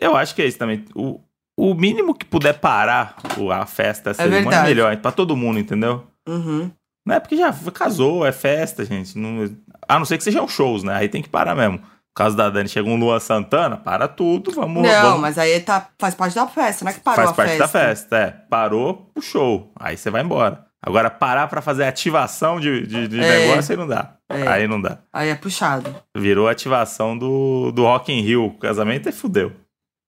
Eu 0.00 0.16
acho 0.16 0.34
que 0.34 0.42
é 0.42 0.46
isso 0.46 0.58
também. 0.58 0.84
O, 0.94 1.20
o 1.58 1.74
mínimo 1.74 2.14
que 2.14 2.24
puder 2.24 2.58
parar 2.58 3.16
a 3.52 3.66
festa, 3.66 4.10
a 4.10 4.14
cerimônia, 4.14 4.40
é 4.40 4.42
verdade. 4.44 4.68
melhor. 4.68 4.96
Pra 4.98 5.12
todo 5.12 5.36
mundo, 5.36 5.58
entendeu? 5.58 6.06
Uhum. 6.28 6.70
Não 7.06 7.14
é 7.16 7.20
porque 7.20 7.36
já 7.36 7.52
casou, 7.72 8.24
é 8.26 8.32
festa, 8.32 8.84
gente. 8.84 9.16
Não- 9.18 9.44
a 9.88 9.98
não 9.98 10.04
ser 10.06 10.16
que 10.18 10.24
sejam 10.24 10.46
shows, 10.46 10.82
né? 10.84 10.94
Aí 10.94 11.08
tem 11.08 11.22
que 11.22 11.28
parar 11.28 11.54
mesmo. 11.54 11.80
No 12.10 12.14
caso 12.24 12.36
da 12.36 12.50
Dani, 12.50 12.68
chega 12.68 12.88
um 12.88 12.96
Luan 12.98 13.20
Santana, 13.20 13.76
para 13.76 14.08
tudo, 14.08 14.50
vamos... 14.50 14.82
Não, 14.82 15.02
vamos- 15.02 15.20
mas 15.20 15.38
aí 15.38 15.60
tá, 15.60 15.88
faz 15.98 16.14
parte 16.14 16.34
da 16.34 16.46
festa, 16.46 16.84
não 16.84 16.90
é 16.90 16.94
que 16.94 17.00
parou 17.00 17.16
Faz 17.24 17.30
a 17.30 17.34
parte 17.34 17.48
festa. 17.50 17.62
da 17.64 17.68
festa, 17.68 18.16
é. 18.18 18.30
Parou 18.50 19.10
show, 19.20 19.72
aí 19.78 19.96
você 19.96 20.10
vai 20.10 20.22
embora. 20.22 20.66
Agora, 20.82 21.08
parar 21.10 21.46
pra 21.46 21.60
fazer 21.62 21.84
ativação 21.84 22.58
de, 22.58 22.86
de, 22.86 23.06
de 23.06 23.20
É. 23.20 23.48
negócio, 23.48 23.72
aí 23.72 23.78
não 23.78 23.86
dá. 23.86 24.14
É. 24.28 24.46
Aí 24.48 24.66
não 24.66 24.80
dá. 24.80 24.98
Aí 25.12 25.28
é 25.28 25.34
puxado. 25.34 25.94
Virou 26.16 26.48
ativação 26.48 27.16
do, 27.16 27.70
do 27.70 27.82
Rock 27.84 28.10
in 28.12 28.22
Rio. 28.22 28.46
O 28.46 28.58
casamento 28.58 29.08
é 29.08 29.12
fudeu. 29.12 29.52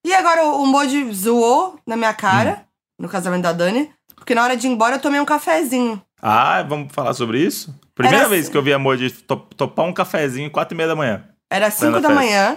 E 0.05 0.12
agora 0.15 0.45
o 0.45 0.67
Moji 0.67 1.12
zoou 1.12 1.79
na 1.87 1.97
minha 1.97 2.12
cara, 2.15 2.62
Hum. 2.99 3.03
no 3.05 3.09
casamento 3.09 3.43
da 3.43 3.53
Dani, 3.53 3.91
porque 4.17 4.35
na 4.35 4.43
hora 4.43 4.57
de 4.57 4.67
ir 4.67 4.71
embora 4.71 4.97
eu 4.97 5.01
tomei 5.01 5.21
um 5.21 5.25
cafezinho. 5.27 6.01
Ah, 6.21 6.62
vamos 6.62 6.93
falar 6.93 7.12
sobre 7.15 7.38
isso? 7.38 7.79
Primeira 7.95 8.21
Era 8.21 8.29
vez 8.29 8.43
assim- 8.45 8.53
que 8.53 8.57
eu 8.59 8.62
vi 8.62 8.73
a 8.73 8.79
Moji 8.79 9.11
to- 9.11 9.37
topar 9.57 9.85
um 9.85 9.93
cafezinho 9.93 10.51
quatro 10.51 10.75
e 10.75 10.77
meia 10.77 10.88
da 10.88 10.97
manhã. 10.97 11.25
Era 11.53 11.71
5 11.71 11.91
na 11.93 11.99
da 12.01 12.09
festa. 12.09 12.15
manhã 12.15 12.57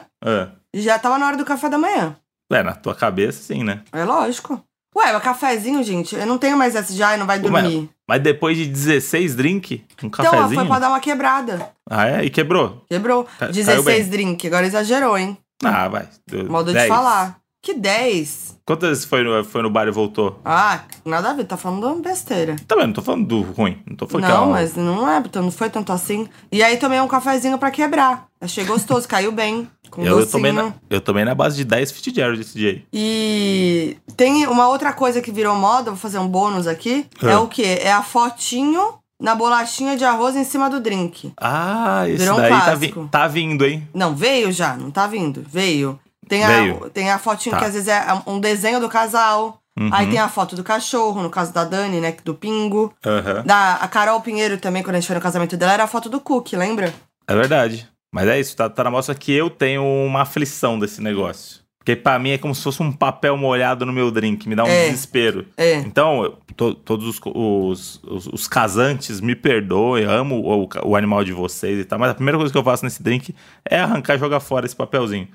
e 0.73 0.81
já 0.81 0.97
tava 0.99 1.17
na 1.17 1.27
hora 1.27 1.37
do 1.37 1.45
café 1.45 1.69
da 1.69 1.77
manhã. 1.77 2.15
É, 2.51 2.63
na 2.63 2.73
tua 2.73 2.95
cabeça, 2.95 3.41
sim, 3.41 3.63
né? 3.63 3.81
É 3.91 4.03
lógico. 4.03 4.61
Ué, 4.95 5.17
o 5.17 5.19
cafezinho, 5.19 5.83
gente, 5.83 6.15
eu 6.15 6.25
não 6.25 6.37
tenho 6.37 6.57
mais 6.57 6.73
essa 6.75 6.93
de 6.93 7.03
ai, 7.03 7.17
não 7.17 7.25
vai 7.25 7.37
dormir. 7.39 7.89
Mas 8.07 8.21
depois 8.21 8.55
de 8.55 8.65
16 8.65 9.35
drink, 9.35 9.83
um 10.01 10.07
então, 10.07 10.21
ó, 10.25 10.31
cafezinho. 10.31 10.55
foi 10.61 10.65
pra 10.69 10.79
dar 10.79 10.87
uma 10.89 10.99
quebrada. 11.01 11.69
Ah, 11.89 12.07
é? 12.07 12.23
E 12.23 12.29
quebrou? 12.29 12.85
Quebrou. 12.87 13.25
Ca- 13.25 13.31
caiu 13.39 13.51
16 13.51 13.83
bem. 13.83 14.09
drink, 14.09 14.47
agora 14.47 14.65
exagerou, 14.65 15.17
hein? 15.17 15.37
Ah, 15.63 15.87
vai. 15.89 16.07
Modo 16.47 16.67
de 16.67 16.73
10. 16.75 16.87
falar. 16.87 17.37
Que 17.61 17.73
10? 17.73 18.59
Quantas 18.63 18.89
vezes 18.89 19.05
foi 19.05 19.23
no, 19.23 19.43
foi 19.43 19.63
no 19.63 19.69
bar 19.71 19.87
e 19.87 19.91
voltou? 19.91 20.39
Ah, 20.45 20.81
nada 21.03 21.31
a 21.31 21.33
ver, 21.33 21.45
tá 21.45 21.57
falando 21.57 21.99
besteira. 22.01 22.55
Também, 22.67 22.85
não 22.85 22.93
tô 22.93 23.01
falando 23.01 23.25
do 23.27 23.41
ruim. 23.41 23.81
Não 23.87 23.95
tô 23.95 24.07
falando 24.07 24.25
que 24.27 24.31
é 24.31 24.35
Não, 24.35 24.43
uma- 24.45 24.51
mas 24.53 24.75
não 24.75 25.09
é, 25.09 25.17
então 25.17 25.41
não 25.41 25.49
foi 25.51 25.69
tanto 25.69 25.91
assim. 25.91 26.29
E 26.51 26.61
aí 26.63 26.77
tomei 26.77 27.01
um 27.01 27.07
cafezinho 27.07 27.57
pra 27.57 27.71
quebrar. 27.71 28.27
Achei 28.45 28.63
gostoso, 28.63 29.07
caiu 29.07 29.31
bem. 29.31 29.69
Com 29.89 30.03
Eu, 30.03 30.19
eu, 30.19 30.27
tomei 30.27 30.51
na, 30.51 30.73
eu 30.89 31.01
tomei 31.01 31.23
na 31.25 31.33
base 31.35 31.55
de 31.57 31.63
10 31.65 31.91
Fitzgerald 31.91 32.39
esse 32.41 32.57
dia 32.57 32.69
aí. 32.71 32.85
E 32.93 33.97
tem 34.15 34.45
uma 34.47 34.67
outra 34.67 34.93
coisa 34.93 35.21
que 35.21 35.31
virou 35.31 35.55
moda, 35.55 35.91
vou 35.91 35.99
fazer 35.99 36.17
um 36.19 36.27
bônus 36.27 36.67
aqui. 36.67 37.05
É, 37.21 37.27
É. 37.31 37.37
o 37.37 37.47
quê? 37.47 37.79
É 37.81 37.91
a 37.91 38.01
fotinho 38.03 38.95
na 39.19 39.33
bolachinha 39.35 39.95
de 39.95 40.03
arroz 40.03 40.35
em 40.35 40.43
cima 40.43 40.69
do 40.69 40.79
drink. 40.79 41.31
Ah, 41.37 42.03
esse 42.07 42.17
Virou 42.17 42.35
um 42.37 42.41
daí 42.41 42.49
tá, 42.51 42.75
vi- 42.75 42.93
tá 43.11 43.27
vindo, 43.27 43.65
hein? 43.65 43.87
Não, 43.93 44.15
veio 44.15 44.51
já, 44.51 44.75
não 44.75 44.91
tá 44.91 45.07
vindo. 45.07 45.45
Veio. 45.47 45.99
Tem 46.27 46.43
a, 46.43 46.47
Veio. 46.47 46.89
tem 46.89 47.11
a 47.11 47.19
fotinho 47.19 47.53
Tá. 47.53 47.59
que 47.59 47.65
às 47.65 47.73
vezes 47.73 47.87
é 47.87 48.03
um 48.25 48.39
desenho 48.39 48.79
do 48.79 48.89
casal. 48.89 49.59
Uhum. 49.79 49.89
Aí 49.91 50.07
tem 50.09 50.17
a 50.19 50.29
foto 50.29 50.55
do 50.55 50.63
cachorro, 50.63 51.21
no 51.21 51.29
caso 51.29 51.53
da 51.53 51.63
Dani, 51.65 51.99
né? 51.99 52.15
Do 52.23 52.33
Pingo. 52.33 52.93
Aham. 53.05 53.43
Da, 53.45 53.75
a 53.75 53.87
Carol 53.87 54.21
Pinheiro 54.21 54.57
também, 54.57 54.81
quando 54.81 54.95
a 54.95 54.99
gente 54.99 55.07
foi 55.07 55.15
no 55.17 55.21
casamento 55.21 55.55
dela, 55.57 55.73
era 55.73 55.83
a 55.83 55.87
foto 55.87 56.09
do 56.09 56.19
Cook, 56.21 56.53
lembra? 56.53 56.93
É 57.27 57.35
verdade. 57.35 57.87
Mas 58.15 58.29
é 58.29 58.39
isso, 58.39 58.55
tá, 58.55 58.69
tá 58.69 58.81
na 58.85 58.89
mostra 58.91 59.13
que 59.13 59.33
eu 59.33 59.49
tenho 59.49 59.83
uma 59.83 60.21
aflição 60.21 60.79
desse 60.79 61.01
negócio. 61.01 61.59
Porque 61.77 61.97
pra 61.97 62.17
mim 62.17 62.29
é 62.29 62.37
como 62.37 62.55
se 62.55 62.63
fosse 62.63 62.81
um 62.81 62.89
papel 62.91 63.35
molhado 63.35 63.85
no 63.85 63.91
meu 63.91 64.09
drink, 64.09 64.47
me 64.47 64.55
dá 64.55 64.63
um 64.63 64.67
É. 64.67 64.85
desespero. 64.85 65.45
É. 65.57 65.73
Então, 65.75 66.37
to- 66.55 66.73
todos 66.75 67.05
os, 67.07 67.19
os, 67.25 68.01
os- 68.05 68.27
os 68.27 68.47
casantes 68.47 69.19
me 69.19 69.35
perdoem, 69.35 70.05
eu 70.05 70.09
amo 70.11 70.39
o, 70.41 70.69
o 70.87 70.95
animal 70.95 71.25
de 71.25 71.33
vocês 71.33 71.77
e 71.77 71.83
tal, 71.83 71.99
mas 71.99 72.09
a 72.11 72.15
primeira 72.15 72.37
coisa 72.37 72.51
que 72.53 72.57
eu 72.57 72.63
faço 72.63 72.85
nesse 72.85 73.03
drink 73.03 73.35
é 73.69 73.77
arrancar 73.79 74.15
e 74.15 74.17
jogar 74.17 74.39
fora 74.39 74.65
esse 74.65 74.75
papelzinho. 74.75 75.27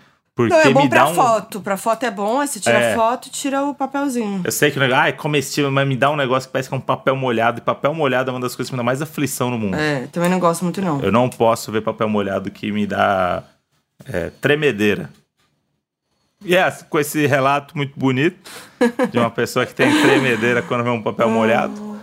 Porque 0.49 0.55
Não, 0.55 0.71
é 0.71 0.75
bom 0.75 0.83
me 0.83 0.89
pra 0.89 1.09
um. 1.09 1.15
foto. 1.15 1.61
Pra 1.61 1.77
foto 1.77 2.05
é 2.05 2.11
bom, 2.11 2.41
aí 2.41 2.49
você 2.49 2.61
tira 2.61 2.79
É. 2.79 2.95
foto 2.95 3.29
e 3.29 3.31
tira 3.31 3.63
o 3.65 3.75
papelzinho. 3.75 4.41
Eu 4.45 4.53
sei 4.53 4.71
que 4.71 4.77
o 4.77 4.81
negócio 4.81 5.03
ah, 5.03 5.09
é 5.09 5.13
comestível, 5.13 5.71
mas 5.71 5.87
me 5.87 5.97
dá 5.97 6.11
um 6.11 6.17
negócio 6.17 6.49
que 6.49 6.53
parece 6.53 6.69
que 6.69 6.75
é 6.75 6.79
um 6.79 6.81
papel 6.81 7.15
molhado. 7.17 7.59
E 7.59 7.61
papel 7.61 7.93
molhado 7.95 8.31
é 8.31 8.33
uma 8.35 8.41
das 8.41 8.55
coisas 8.57 8.71
que 8.71 8.75
me 8.75 8.79
dá 8.79 8.83
mais 8.85 9.03
aflição 9.03 9.51
no 9.51 9.59
mundo. 9.59 9.77
É, 9.77 10.07
também 10.09 10.29
não 10.31 10.39
gosto 10.39 10.63
muito, 10.65 10.81
não. 10.81 11.01
Eu 11.03 11.13
não 11.13 11.29
posso 11.29 11.71
ver 11.73 11.83
papel 11.83 12.09
molhado 12.09 12.51
que 12.51 12.71
me 12.73 12.87
dá 12.87 13.43
é, 14.07 14.31
tremedeira. 14.41 15.11
E 16.45 16.57
é, 16.57 16.71
com 16.89 16.99
esse 16.99 17.27
relato 17.27 17.77
muito 17.77 17.93
bonito 17.99 18.51
de 19.11 19.19
uma 19.19 19.31
pessoa 19.31 19.67
que 19.67 19.75
tem 19.75 19.91
tremedeira 20.01 20.63
quando 20.63 20.83
vê 20.85 20.91
um 20.91 21.03
papel 21.03 21.29
molhado, 21.31 22.01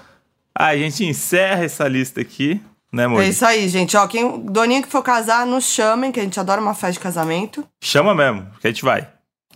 a 0.53 0.75
gente 0.77 1.03
encerra 1.05 1.63
essa 1.63 1.87
lista 1.87 2.21
aqui, 2.21 2.61
né, 2.91 3.05
amor? 3.05 3.21
É 3.21 3.27
isso 3.27 3.45
aí, 3.45 3.67
gente. 3.67 3.95
Ó, 3.97 4.07
quem, 4.07 4.39
doninha 4.45 4.81
que 4.81 4.87
for 4.87 5.01
casar, 5.03 5.45
nos 5.45 5.65
chamem, 5.65 6.11
que 6.11 6.19
a 6.19 6.23
gente 6.23 6.39
adora 6.39 6.61
uma 6.61 6.73
festa 6.73 6.93
de 6.93 6.99
casamento. 6.99 7.67
Chama 7.83 8.13
mesmo, 8.15 8.47
que 8.59 8.67
a 8.67 8.69
gente 8.71 8.83
vai. 8.83 9.01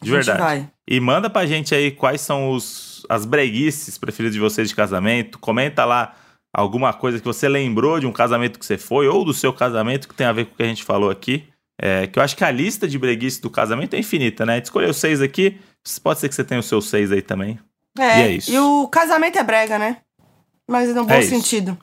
De 0.02 0.12
A 0.12 0.16
gente 0.16 0.26
verdade. 0.26 0.40
vai. 0.40 0.70
E 0.88 1.00
manda 1.00 1.30
pra 1.30 1.46
gente 1.46 1.74
aí 1.76 1.92
quais 1.92 2.22
são 2.22 2.52
os, 2.52 3.06
as 3.08 3.26
breguices 3.26 3.98
preferidas 3.98 4.34
de 4.34 4.40
vocês 4.40 4.68
de 4.68 4.76
casamento. 4.76 5.40
Comenta 5.40 5.86
lá 5.86 6.16
alguma 6.54 6.92
coisa 6.92 7.20
que 7.20 7.26
você 7.26 7.48
lembrou 7.48 8.00
de 8.00 8.08
um 8.08 8.12
casamento 8.12 8.60
que 8.60 8.66
você 8.66 8.78
foi 8.78 9.08
ou 9.08 9.24
do 9.24 9.34
seu 9.34 9.54
casamento 9.54 10.08
que 10.08 10.16
tem 10.16 10.28
a 10.28 10.34
ver 10.34 10.46
com 10.46 10.54
o 10.54 10.58
que 10.58 10.64
a 10.64 10.68
gente 10.68 10.84
falou 10.84 11.10
aqui. 11.10 11.46
É, 11.80 12.08
que 12.08 12.20
eu 12.20 12.24
acho 12.24 12.36
que 12.36 12.44
a 12.44 12.52
lista 12.52 12.88
de 12.88 12.98
breguices 13.00 13.40
do 13.40 13.50
casamento 13.50 13.96
é 13.96 14.00
infinita, 14.00 14.46
né? 14.46 14.54
A 14.54 14.56
gente 14.58 14.66
escolheu 14.66 14.94
seis 14.94 15.22
aqui. 15.22 15.60
Pode 16.04 16.20
ser 16.20 16.30
que 16.30 16.36
você 16.36 16.44
tenha 16.44 16.60
os 16.60 16.68
seus 16.68 16.90
seis 16.90 17.12
aí 17.12 17.22
também. 17.22 17.58
É, 17.98 18.20
E 18.20 18.22
é 18.22 18.32
isso. 18.32 18.52
E 18.52 18.60
o 18.60 18.88
casamento 18.88 19.38
é 19.40 19.44
brega, 19.44 19.80
né? 19.80 19.98
Mas 20.70 20.94
no 20.94 21.06
bom 21.06 21.14
É 21.14 21.22
isso. 21.22 21.80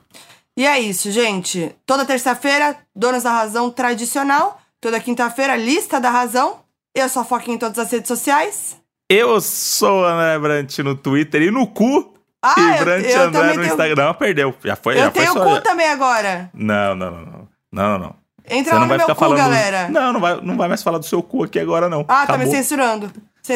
E 0.59 0.65
é 0.67 0.77
isso, 0.77 1.09
gente. 1.09 1.73
Toda 1.85 2.03
terça-feira, 2.03 2.75
Donos 2.93 3.23
da 3.23 3.31
Razão 3.31 3.71
tradicional. 3.71 4.59
Toda 4.81 4.99
quinta-feira, 4.99 5.55
Lista 5.55 6.01
da 6.01 6.09
Razão. 6.09 6.57
Eu 6.93 7.07
sou 7.07 7.21
a 7.21 7.25
Foquinha 7.25 7.55
em 7.55 7.57
todas 7.57 7.79
as 7.79 7.89
redes 7.89 8.09
sociais. 8.09 8.75
Eu 9.09 9.39
sou 9.39 10.05
André 10.05 10.37
Brant 10.37 10.77
no 10.79 10.95
Twitter 10.95 11.43
e 11.43 11.49
no 11.49 11.65
cu. 11.65 12.13
Ah, 12.43 12.55
e 12.57 12.77
eu- 12.77 12.83
Brant 12.83 13.05
eu 13.05 13.21
André 13.21 13.39
também 13.39 13.55
no 13.55 13.61
tenho- 13.61 13.71
Instagram. 13.73 14.05
Não, 14.05 14.13
perdeu. 14.13 14.53
Já 14.61 14.75
foi, 14.75 14.95
Eu 14.95 14.99
já 15.05 15.11
foi 15.11 15.21
tenho 15.21 15.33
só. 15.33 15.45
cu 15.45 15.61
também 15.61 15.87
agora. 15.87 16.49
Não, 16.53 16.93
não, 16.93 17.11
não, 17.11 17.21
não. 17.25 17.47
Não, 17.71 17.89
não, 17.91 17.99
não. 17.99 18.15
Entra 18.49 18.63
Você 18.63 18.69
lá 18.71 18.75
não 18.75 18.81
no 18.81 18.87
vai 18.89 18.97
meu 18.97 19.05
ficar 19.07 19.15
cu, 19.15 19.19
falando. 19.21 19.37
galera. 19.37 19.87
Não, 19.89 20.11
não 20.11 20.19
vai, 20.19 20.41
não 20.41 20.57
vai 20.57 20.67
mais 20.67 20.83
falar 20.83 20.97
do 20.97 21.05
seu 21.05 21.23
cu 21.23 21.43
aqui 21.45 21.57
agora, 21.59 21.87
não. 21.87 22.01
Ah, 22.01 22.25
tá 22.27 22.33
me 22.37 22.43
Acabou. 22.43 22.51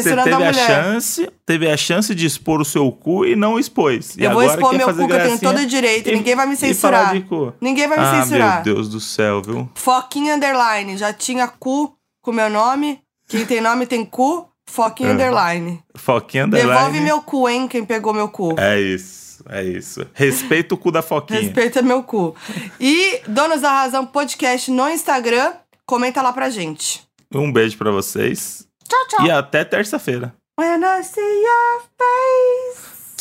Censurando. 0.02 0.30
Você 0.30 0.36
teve 0.38 0.44
a 0.44 0.50
a, 0.50 0.54
chance, 0.54 1.30
teve 1.46 1.70
a 1.72 1.78
chance 1.78 2.16
de 2.16 2.26
expor 2.26 2.62
o 2.62 2.66
seu 2.66 2.92
cu 2.92 3.26
e 3.26 3.36
não 3.36 3.60
expôs. 3.60 4.16
E 4.18 4.24
Eu 4.24 4.32
vou 4.32 4.44
expor 4.44 4.74
meu 4.74 4.88
cu, 4.88 5.08
que 5.08 5.14
eu 5.14 5.24
tenho 5.24 5.40
todo 5.40 5.60
o 5.60 5.66
direito. 5.66 6.10
e- 6.10 6.16
Ninguém 6.16 6.36
vai 6.36 6.46
me 6.46 6.56
censurar. 6.56 7.14
Ninguém 7.62 7.88
vai 7.88 7.98
me 7.98 8.04
ah, 8.06 8.22
censurar. 8.24 8.56
meu 8.66 8.76
Deus 8.76 8.90
do 8.90 9.00
céu, 9.00 9.42
viu? 9.42 9.70
Foquinha 9.76 10.36
Underline. 10.36 10.98
Já 10.98 11.14
tinha 11.14 11.48
cu 11.48 11.96
com 12.22 12.32
meu 12.32 12.50
nome. 12.50 13.00
Quem 13.28 13.46
tem 13.46 13.62
nome 13.62 13.86
tem 13.86 14.04
cu. 14.06 14.48
Foquinha 14.66 15.10
É. 15.10 15.14
Underline. 15.14 15.84
Foquinha 15.96 16.46
underline. 16.46 16.74
Devolve 16.74 17.00
meu 17.02 17.22
cu, 17.22 17.50
hein? 17.50 17.68
Quem 17.68 17.84
pegou 17.86 18.14
meu 18.14 18.30
cu. 18.30 18.56
É 18.58 18.80
isso, 18.80 19.44
é 19.50 19.64
isso. 19.64 20.06
Respeita 20.14 20.74
o 20.74 20.78
cu 20.78 20.90
da 20.92 21.02
Foquinha. 21.02 21.42
Respeita 21.42 21.82
meu 21.82 22.02
cu. 22.02 22.36
E 22.80 23.20
Donos 23.28 23.62
da 23.62 23.70
Razão 23.72 24.06
Podcast 24.06 24.72
no 24.72 24.90
Instagram. 24.90 25.54
Comenta 25.86 26.22
lá 26.22 26.32
pra 26.32 26.50
gente. 26.50 27.04
Um 27.36 27.52
beijo 27.52 27.78
pra 27.78 27.92
vocês. 27.92 28.66
Tchau, 28.94 29.08
tchau. 29.08 29.26
E 29.26 29.32
até 29.32 29.66
terça-feira. 29.66 30.36
When 30.56 30.84
I 30.84 31.02
see 31.02 31.42
your 31.42 31.82
face, 31.98 33.16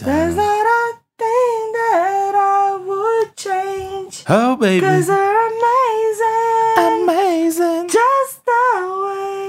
there's 0.00 0.34
not 0.34 0.66
a 0.66 0.98
thing 1.18 1.72
that 1.72 2.34
I 2.34 2.78
would 2.82 3.36
change. 3.36 4.24
Oh, 4.28 4.56
baby. 4.56 4.80
Cause 4.80 5.06
they're 5.08 5.48
amazing. 5.48 7.02
Amazing. 7.02 7.88
Just 7.88 8.40
the 8.46 9.02
way. 9.04 9.41